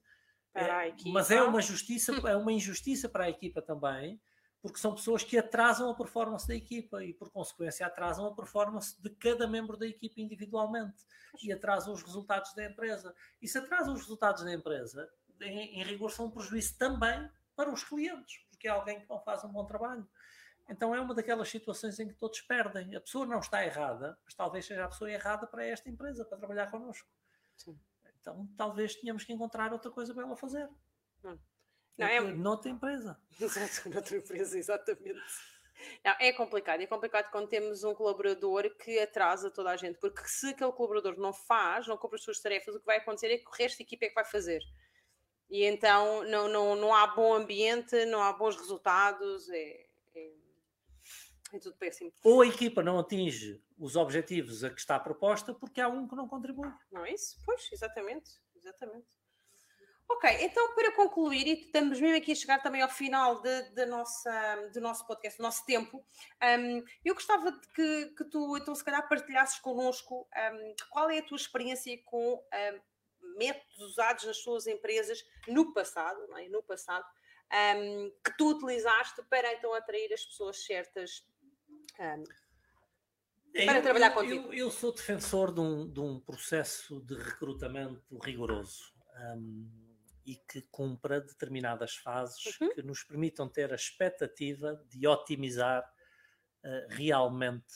[0.54, 4.22] É, mas é uma justiça, é uma injustiça para a equipa também,
[4.62, 9.00] porque são pessoas que atrasam a performance da equipa e, por consequência, atrasam a performance
[9.02, 11.04] de cada membro da equipa individualmente
[11.44, 13.14] e atrasam os resultados da empresa.
[13.42, 15.08] E se atrasam os resultados da empresa,
[15.42, 19.20] em, em rigor, são um prejuízo também para os clientes, porque é alguém que não
[19.20, 20.08] faz um bom trabalho.
[20.68, 22.96] Então é uma daquelas situações em que todos perdem.
[22.96, 26.38] A pessoa não está errada, mas talvez seja a pessoa errada para esta empresa, para
[26.38, 27.08] trabalhar connosco.
[27.56, 27.80] Sim.
[28.20, 30.68] Então talvez tenhamos que encontrar outra coisa para ela fazer.
[31.24, 31.38] Hum.
[31.98, 32.20] Não, é...
[32.20, 33.20] Noutra empresa.
[33.40, 35.22] Exato, noutra empresa, exatamente.
[36.04, 36.82] Não, é complicado.
[36.82, 41.18] É complicado quando temos um colaborador que atrasa toda a gente, porque se aquele colaborador
[41.18, 43.78] não faz, não cumpre as suas tarefas, o que vai acontecer é que o resto
[43.78, 44.62] da equipa é que vai fazer.
[45.50, 49.86] E então não, não, não há bom ambiente, não há bons resultados, é,
[50.16, 50.32] é,
[51.56, 52.12] é tudo péssimo.
[52.24, 56.16] Ou a equipa não atinge os objetivos a que está proposta porque há um que
[56.16, 56.72] não contribui.
[56.92, 57.38] Não é isso?
[57.46, 58.32] Pois, exatamente.
[58.56, 59.08] Exatamente.
[60.08, 63.86] Ok, então para concluir, e estamos mesmo aqui a chegar também ao final de, de
[63.88, 66.06] nossa, do nosso podcast, do nosso tempo,
[66.60, 71.18] um, eu gostava de que, que, tu, então, se calhar, partilhasses connosco um, qual é
[71.18, 72.82] a tua experiência com um,
[73.38, 76.48] métodos usados nas suas empresas no passado, não é?
[76.50, 77.06] no passado,
[78.24, 81.26] que tu utilizaste para então atrair as pessoas certas
[83.66, 84.48] para eu, trabalhar contigo.
[84.48, 88.94] Eu, eu, sou defensor de um, de um processo de recrutamento rigoroso.
[89.18, 89.86] Um,
[90.26, 92.74] e que cumpra determinadas fases uhum.
[92.74, 95.84] que nos permitam ter a expectativa de otimizar
[96.64, 97.74] uh, realmente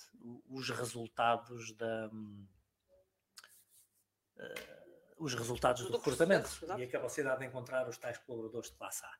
[0.50, 2.10] os resultados da.
[4.38, 4.80] Uh,
[5.20, 9.06] os resultados do, do recrutamento e a capacidade de encontrar os tais colaboradores de classe
[9.06, 9.12] A.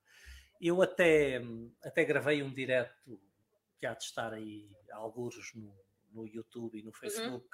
[0.60, 1.42] Eu até,
[1.84, 3.20] até gravei um direto
[3.80, 5.74] que há de estar aí alguns no,
[6.12, 6.94] no YouTube e no uhum.
[6.94, 7.48] Facebook,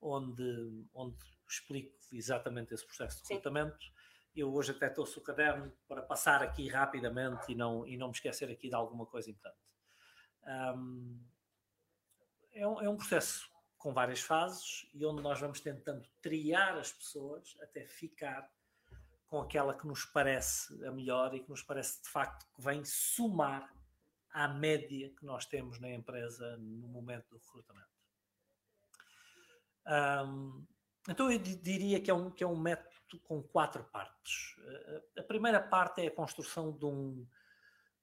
[0.00, 0.12] uhum.
[0.12, 1.16] onde, onde
[1.48, 3.78] explico exatamente esse processo de recrutamento.
[3.82, 3.96] Sim
[4.36, 8.12] eu hoje até trouxe o caderno para passar aqui rapidamente e não, e não me
[8.12, 9.64] esquecer aqui de alguma coisa importante.
[10.44, 11.18] Um,
[12.52, 16.92] é, um, é um processo com várias fases e onde nós vamos tentando triar as
[16.92, 18.48] pessoas até ficar
[19.26, 22.84] com aquela que nos parece a melhor e que nos parece de facto que vem
[22.84, 23.74] somar
[24.36, 27.88] à média que nós temos na empresa no momento do recrutamento.
[29.86, 30.66] Um,
[31.08, 34.54] então eu diria que é um, que é um método com quatro partes.
[35.18, 37.26] A primeira parte é a construção de um,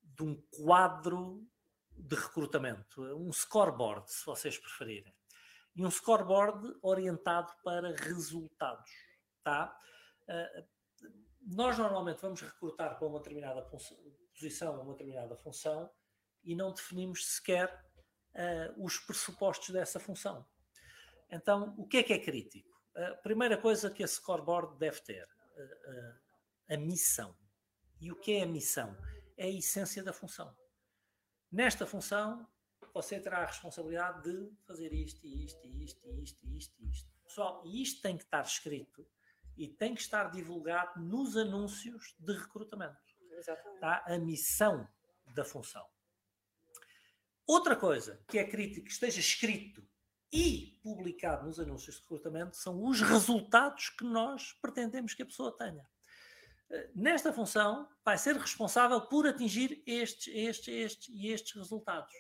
[0.02, 1.48] de um quadro
[1.96, 5.14] de recrutamento, um scoreboard, se vocês preferirem.
[5.76, 8.90] E um scoreboard orientado para resultados.
[9.44, 9.78] Tá?
[11.42, 15.92] Nós normalmente vamos recrutar para uma determinada posição, uma determinada função,
[16.44, 17.70] e não definimos sequer
[18.36, 20.46] uh, os pressupostos dessa função.
[21.30, 22.70] Então, o que é que é crítico?
[22.96, 27.36] A primeira coisa que a scoreboard deve ter, uh, a missão.
[28.00, 28.96] E o que é a missão?
[29.38, 30.56] É a essência da função.
[31.52, 32.48] Nesta função,
[32.94, 36.84] você terá a responsabilidade de fazer isto, e isto, e isto, e isto, e isto,
[36.84, 37.12] e isto.
[37.24, 39.08] Pessoal, e isto tem que estar escrito
[39.58, 42.98] e tem que estar divulgado nos anúncios de recrutamento.
[43.32, 43.80] Exatamente.
[43.80, 44.04] Tá?
[44.06, 44.88] A missão
[45.34, 45.86] da função.
[47.46, 49.86] Outra coisa que é crítico que esteja escrito
[50.32, 55.56] e publicado nos anúncios de recrutamento são os resultados que nós pretendemos que a pessoa
[55.56, 55.86] tenha.
[56.72, 62.14] Eh, nesta função, vai ser responsável por atingir estes, estes, estes e estes resultados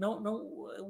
[0.00, 0.36] não, não,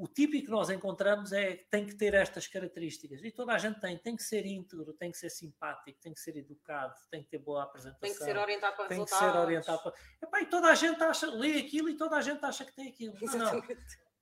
[0.01, 3.21] o típico que nós encontramos é que tem que ter estas características.
[3.25, 3.99] E toda a gente tem.
[3.99, 7.39] Tem que ser íntegro, tem que ser simpático, tem que ser educado, tem que ter
[7.39, 8.01] boa apresentação.
[8.01, 9.27] Tem que ser orientado para tem resultados.
[9.27, 9.95] que ser orientado para...
[10.23, 12.89] Epá, e toda a gente acha, lê aquilo e toda a gente acha que tem
[12.89, 13.15] aquilo.
[13.21, 13.63] Não, não.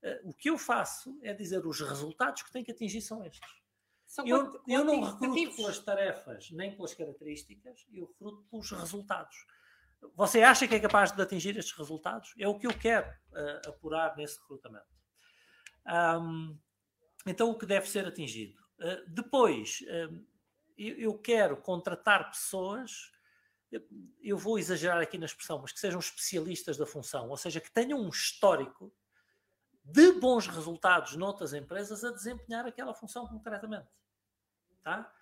[0.02, 3.50] Eh, o que eu faço é dizer os resultados que tem que atingir são estes.
[4.06, 9.36] São eu, eu não recruto pelas tarefas nem pelas características, eu recruto pelos resultados.
[10.14, 12.34] Você acha que é capaz de atingir estes resultados?
[12.38, 14.86] É o que eu quero uh, apurar nesse recrutamento.
[15.86, 16.58] Um,
[17.26, 18.60] então, o que deve ser atingido?
[18.78, 20.26] Uh, depois, uh,
[20.76, 23.10] eu, eu, quero contratar pessoas,
[24.22, 27.70] eu vou exagerar aqui na expressão, mas que sejam especialistas da função, ou seja, que
[27.70, 28.94] tenham um histórico
[29.84, 33.88] de bons resultados noutras empresas a desempenhar aquela função concretamente.
[34.82, 35.12] Tá?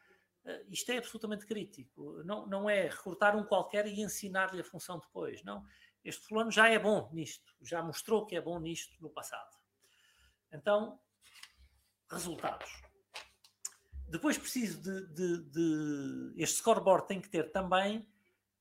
[0.46, 2.22] Uh, isto é absolutamente crítico.
[2.24, 5.42] Não, não é recrutar um qualquer e ensinar-lhe a função depois.
[5.42, 5.64] Não.
[6.04, 9.56] Este fulano já é bom nisto, já mostrou que é bom nisto no passado.
[10.52, 11.00] Então,
[12.08, 12.70] resultados.
[14.08, 18.08] Depois preciso de, de, de, Este scoreboard tem que ter também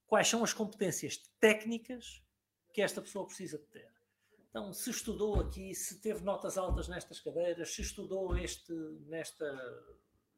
[0.07, 2.23] quais são as competências técnicas
[2.73, 3.93] que esta pessoa precisa de ter.
[4.49, 8.73] Então, se estudou aqui, se teve notas altas nestas cadeiras, se estudou este,
[9.07, 9.45] nesta,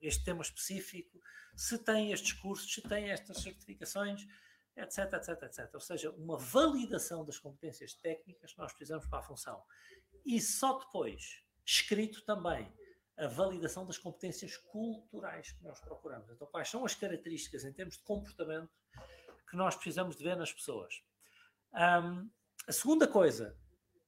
[0.01, 1.19] este tema específico,
[1.55, 4.27] se tem estes cursos, se tem estas certificações,
[4.75, 5.69] etc, etc, etc.
[5.73, 9.63] Ou seja, uma validação das competências técnicas que nós precisamos para a função.
[10.25, 12.71] E só depois, escrito também,
[13.17, 16.29] a validação das competências culturais que nós procuramos.
[16.29, 18.69] Então, quais são as características em termos de comportamento
[19.49, 21.03] que nós precisamos de ver nas pessoas?
[21.73, 22.29] Um,
[22.67, 23.57] a segunda coisa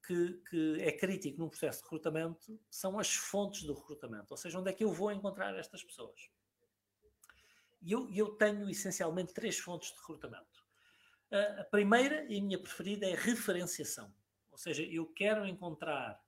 [0.09, 4.59] que, que, é crítico num processo de recrutamento são as fontes do recrutamento, ou seja,
[4.59, 6.31] onde é que eu vou encontrar estas pessoas.
[7.79, 10.65] E eu, eu tenho essencialmente três fontes de recrutamento.
[11.59, 14.11] A primeira e a minha preferida é referenciação,
[14.49, 16.19] ou seja, eu quero encontrar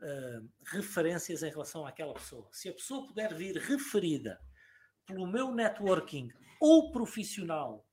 [0.00, 2.48] uh, referências em relação àquela pessoa.
[2.50, 4.40] Se a pessoa puder vir referida
[5.06, 7.86] pelo meu networking ou profissional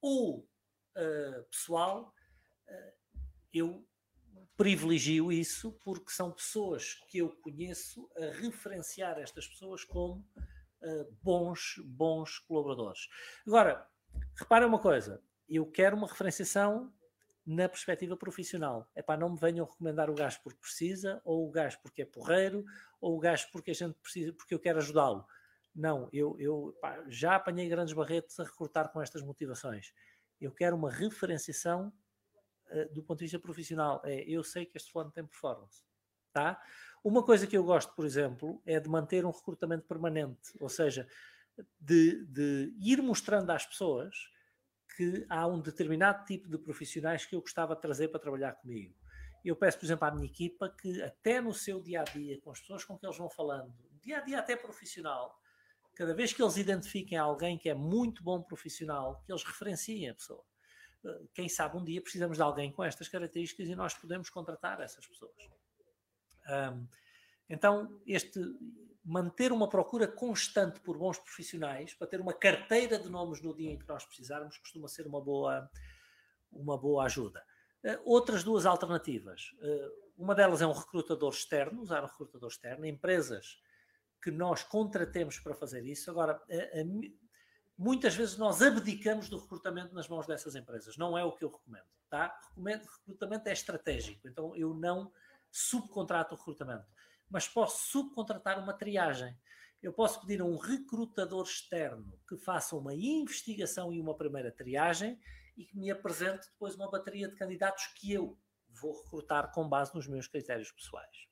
[0.00, 2.12] ou uh, pessoal,
[2.68, 2.92] uh,
[3.52, 3.86] eu
[4.56, 10.24] privilegio isso porque são pessoas que eu conheço a referenciar estas pessoas como
[11.22, 13.08] bons, bons colaboradores.
[13.46, 13.86] Agora,
[14.34, 16.92] repara uma coisa, eu quero uma referenciação
[17.44, 18.90] na perspectiva profissional.
[18.94, 22.04] É para não me venham recomendar o gajo porque precisa, ou o gajo porque é
[22.04, 22.64] porreiro,
[23.00, 25.24] ou o gajo porque a gente precisa, porque eu quero ajudá-lo.
[25.74, 29.92] Não, eu, eu pá, já apanhei grandes barretes a recrutar com estas motivações.
[30.40, 31.92] Eu quero uma referenciação
[32.70, 34.00] uh, do ponto de vista profissional.
[34.04, 35.84] É, eu sei que este fulano tem performance.
[36.32, 36.60] Tá?
[37.02, 41.08] Uma coisa que eu gosto, por exemplo, é de manter um recrutamento permanente, ou seja,
[41.80, 44.14] de, de ir mostrando às pessoas
[44.96, 48.94] que há um determinado tipo de profissionais que eu gostava de trazer para trabalhar comigo.
[49.44, 52.50] Eu peço, por exemplo, à minha equipa que até no seu dia a dia, com
[52.50, 55.38] as pessoas com que eles vão falando, dia a dia até profissional,
[55.94, 60.14] cada vez que eles identifiquem alguém que é muito bom profissional, que eles referenciem a
[60.14, 60.44] pessoa.
[61.34, 65.06] Quem sabe um dia precisamos de alguém com estas características e nós podemos contratar essas
[65.06, 65.32] pessoas.
[66.48, 66.86] Um,
[67.48, 68.40] então, este
[69.04, 73.70] manter uma procura constante por bons profissionais, para ter uma carteira de nomes no dia
[73.70, 75.70] em que nós precisarmos, costuma ser uma boa,
[76.50, 77.44] uma boa ajuda.
[77.84, 79.52] Uh, outras duas alternativas.
[79.60, 83.60] Uh, uma delas é um recrutador externo, usar um recrutador externo, empresas
[84.20, 86.10] que nós contratemos para fazer isso.
[86.10, 86.42] Agora,
[87.76, 90.96] muitas vezes nós abdicamos do recrutamento nas mãos dessas empresas.
[90.96, 91.86] Não é o que eu recomendo.
[92.08, 92.38] Tá?
[92.48, 95.12] Recomendo, recrutamento é estratégico, então eu não
[95.50, 96.86] subcontrato o recrutamento
[97.28, 99.36] mas posso subcontratar uma triagem.
[99.82, 105.20] Eu posso pedir a um recrutador externo que faça uma investigação e uma primeira triagem
[105.56, 109.94] e que me apresente depois uma bateria de candidatos que eu vou recrutar com base
[109.94, 111.26] nos meus critérios pessoais.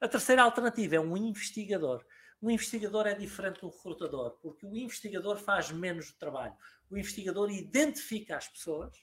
[0.00, 2.04] A terceira alternativa é um investigador.
[2.42, 6.56] Um investigador é diferente do recrutador, porque o investigador faz menos trabalho.
[6.88, 8.96] O investigador identifica as pessoas,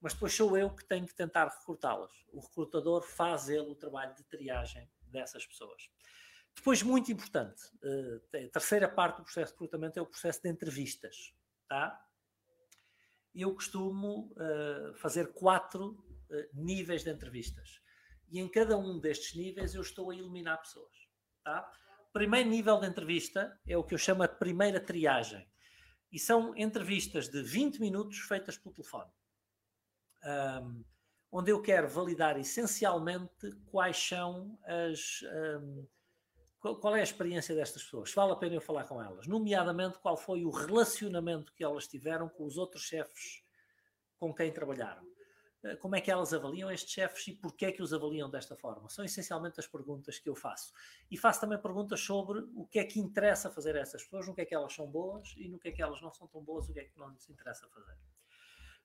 [0.00, 2.12] mas depois sou eu que tenho que tentar recrutá-las.
[2.32, 5.88] O recrutador faz ele o trabalho de triagem dessas pessoas.
[6.54, 10.50] Depois, muito importante, eh, a terceira parte do processo de recrutamento é o processo de
[10.50, 11.34] entrevistas.
[11.66, 11.98] Tá?
[13.34, 15.92] Eu costumo uh, fazer quatro
[16.28, 17.80] uh, níveis de entrevistas.
[18.28, 20.94] E em cada um destes níveis eu estou a eliminar pessoas.
[21.42, 21.72] Tá?
[22.12, 25.46] Primeiro nível de entrevista é o que eu chamo de primeira triagem.
[26.10, 29.10] E são entrevistas de 20 minutos feitas pelo telefone.
[30.24, 30.84] Um,
[31.30, 35.22] onde eu quero validar essencialmente quais são as.
[35.60, 35.86] Um,
[36.60, 38.14] qual é a experiência destas pessoas?
[38.14, 39.26] Vale a pena eu falar com elas.
[39.26, 43.42] Nomeadamente, qual foi o relacionamento que elas tiveram com os outros chefes
[44.22, 45.02] com quem trabalharam.
[45.64, 48.56] Eh, como é que elas avaliam estes chefes e porquê é que os avaliam desta
[48.56, 48.88] forma?
[48.88, 50.72] São essencialmente as perguntas que eu faço.
[51.10, 54.34] E faço também perguntas sobre o que é que interessa fazer a essas pessoas, no
[54.34, 56.42] que é que elas são boas e no que é que elas não são tão
[56.42, 57.96] boas, o que é que não lhes interessa fazer.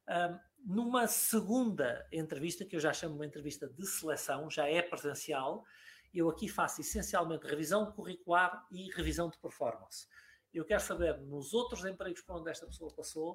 [0.10, 0.40] Um,
[0.76, 5.66] numa segunda entrevista, que eu já chamo uma entrevista de seleção, já é presencial,
[6.14, 10.08] eu aqui faço essencialmente revisão curricular e revisão de performance.
[10.54, 13.34] Eu quero saber, nos outros empregos por onde esta pessoa passou,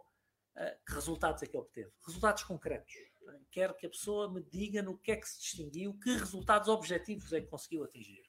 [0.56, 1.92] uh, que resultados é que obteve.
[2.06, 3.11] Resultados concretos
[3.50, 7.32] Quero que a pessoa me diga no que é que se distinguiu, que resultados objetivos
[7.32, 8.22] é que conseguiu atingir.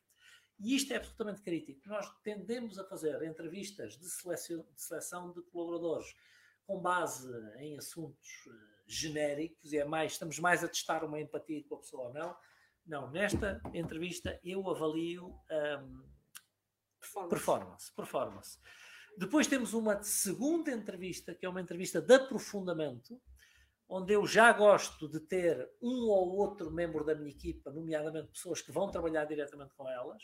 [0.60, 1.82] E isto é absolutamente crítico.
[1.88, 6.16] Nós tendemos a fazer entrevistas de seleção de, seleção de colaboradores
[6.66, 8.52] com base em assuntos uh,
[8.88, 12.36] genéricos e é mais, estamos mais a testar uma empatia com a pessoa ou não.
[12.86, 16.04] Não, nesta entrevista eu avalio um,
[17.00, 17.30] performance.
[17.30, 17.92] performance.
[17.94, 18.60] Performance.
[19.18, 23.22] Depois temos uma segunda entrevista, que é uma entrevista de aprofundamento,
[23.94, 28.60] onde eu já gosto de ter um ou outro membro da minha equipa, nomeadamente pessoas
[28.60, 30.24] que vão trabalhar diretamente com elas,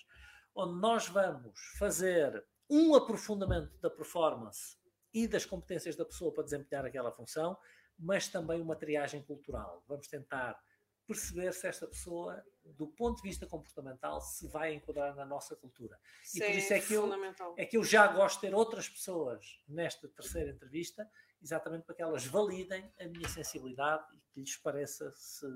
[0.56, 4.76] onde nós vamos fazer um aprofundamento da performance
[5.14, 7.56] e das competências da pessoa para desempenhar aquela função,
[7.98, 9.84] mas também uma triagem cultural.
[9.88, 10.60] Vamos tentar
[11.06, 15.96] perceber se esta pessoa, do ponto de vista comportamental, se vai enquadrar na nossa cultura.
[16.24, 17.10] Sim, e por isso é que, eu,
[17.56, 21.08] é que eu já gosto de ter outras pessoas nesta terceira entrevista
[21.42, 25.48] exatamente para que elas validem a minha sensibilidade e que lhes pareça se,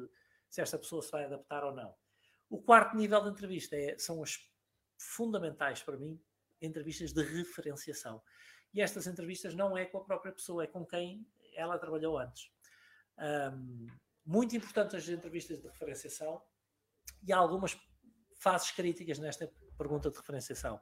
[0.50, 1.94] se esta pessoa se vai adaptar ou não.
[2.50, 4.38] O quarto nível de entrevista é, são as
[4.98, 6.22] fundamentais para mim,
[6.62, 8.22] entrevistas de referenciação.
[8.74, 12.52] E estas entrevistas não é com a própria pessoa, é com quem ela trabalhou antes.
[13.18, 13.88] Um,
[14.26, 16.42] muito importantes as entrevistas de referenciação
[17.22, 17.78] e há algumas
[18.40, 20.82] fases críticas nesta pergunta de referenciação.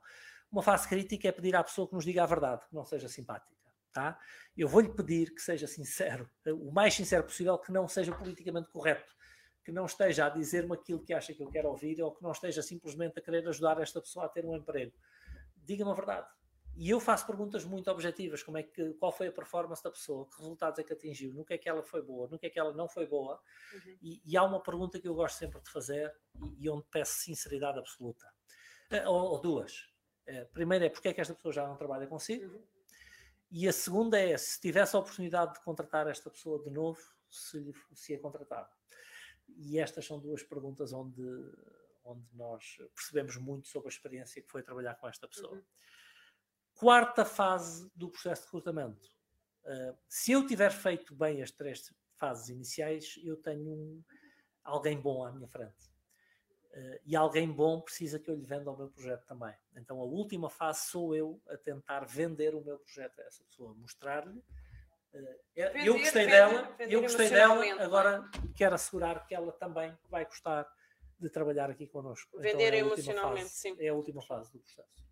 [0.52, 3.08] Uma fase crítica é pedir à pessoa que nos diga a verdade, que não seja
[3.08, 3.61] simpática.
[3.94, 4.18] Tá?
[4.56, 9.14] Eu vou-lhe pedir que seja sincero, o mais sincero possível, que não seja politicamente correto,
[9.64, 12.32] que não esteja a dizer-me aquilo que acha que eu quero ouvir ou que não
[12.32, 14.94] esteja simplesmente a querer ajudar esta pessoa a ter um emprego.
[15.58, 16.28] Diga-me a verdade.
[16.76, 20.28] E eu faço perguntas muito objetivas, como é que, qual foi a performance da pessoa,
[20.30, 22.50] que resultados é que atingiu, no que é que ela foi boa, no que é
[22.50, 23.39] que ela não foi boa.
[23.74, 23.98] Uhum.
[24.02, 26.12] E, e, há uma pergunta que eu gosto sempre de fazer
[26.42, 28.26] e, e onde peço sinceridade absoluta.
[28.92, 29.89] Uh, ou, ou, duas.
[30.28, 32.46] Uh, primeiro é porque é que esta pessoa já não trabalha consigo.
[32.46, 32.64] Uhum.
[33.52, 37.74] E a segunda é, se tivesse a oportunidade de contratar esta pessoa de novo, se,
[37.93, 38.70] se a contratava.
[39.58, 41.22] E estas são duas perguntas onde,
[42.06, 45.54] onde nós percebemos muito sobre a experiência que foi trabalhar com esta pessoa.
[45.56, 45.64] Uhum.
[46.76, 49.10] Quarta fase do processo de recrutamento.
[49.66, 54.04] Uh, se eu tiver feito bem as três fases iniciais, eu tenho um,
[54.64, 55.91] alguém bom à minha frente.
[56.74, 59.54] Uh, e alguém bom precisa que eu lhe venda o meu projeto também.
[59.76, 63.74] Então a última fase sou eu a tentar vender o meu projeto a essa pessoa,
[63.74, 64.40] mostrar-lhe.
[65.14, 67.72] Uh, eu gostei vender, dela, vender eu gostei dela, é?
[67.72, 70.66] agora quero assegurar que ela também vai gostar
[71.20, 72.30] de trabalhar aqui connosco.
[72.30, 73.76] Então, vender então, é emocionalmente, fase, sim.
[73.78, 75.06] É a última fase do processo.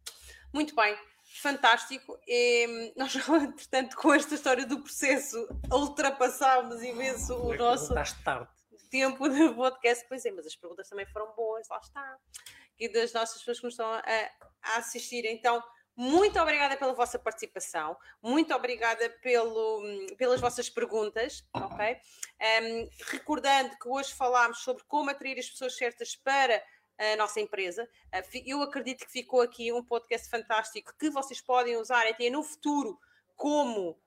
[0.53, 0.97] Muito bem,
[1.41, 2.17] fantástico.
[2.25, 7.93] E, nós, entretanto, com esta história do processo, ultrapassámos imenso o nosso.
[8.23, 8.58] tarde
[8.89, 10.05] tempo do podcast.
[10.07, 12.17] Pois é, mas as perguntas também foram boas, lá está.
[12.79, 14.03] E das nossas pessoas que nos estão a,
[14.63, 15.25] a assistir.
[15.25, 15.63] Então,
[15.95, 19.83] muito obrigada pela vossa participação, muito obrigada pelo,
[20.17, 21.97] pelas vossas perguntas, ok?
[22.63, 26.63] Um, recordando que hoje falámos sobre como atrair as pessoas certas para
[26.97, 27.83] a nossa empresa.
[28.15, 32.43] Uh, eu acredito que ficou aqui um podcast fantástico que vocês podem usar até no
[32.43, 32.97] futuro
[33.35, 33.99] como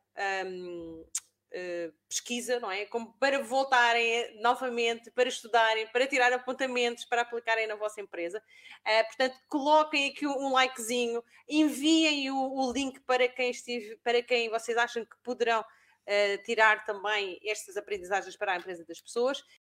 [0.47, 1.05] um,
[1.53, 2.85] uh, pesquisa, não é?
[2.87, 8.43] Como para voltarem novamente, para estudarem, para tirar apontamentos, para aplicarem na vossa empresa.
[8.87, 14.49] Uh, portanto, coloquem aqui um likezinho, enviem o, o, link para quem, estive, para quem
[14.49, 19.43] vocês acham que poderão uh, tirar também estas aprendizagens para a empresa das pessoas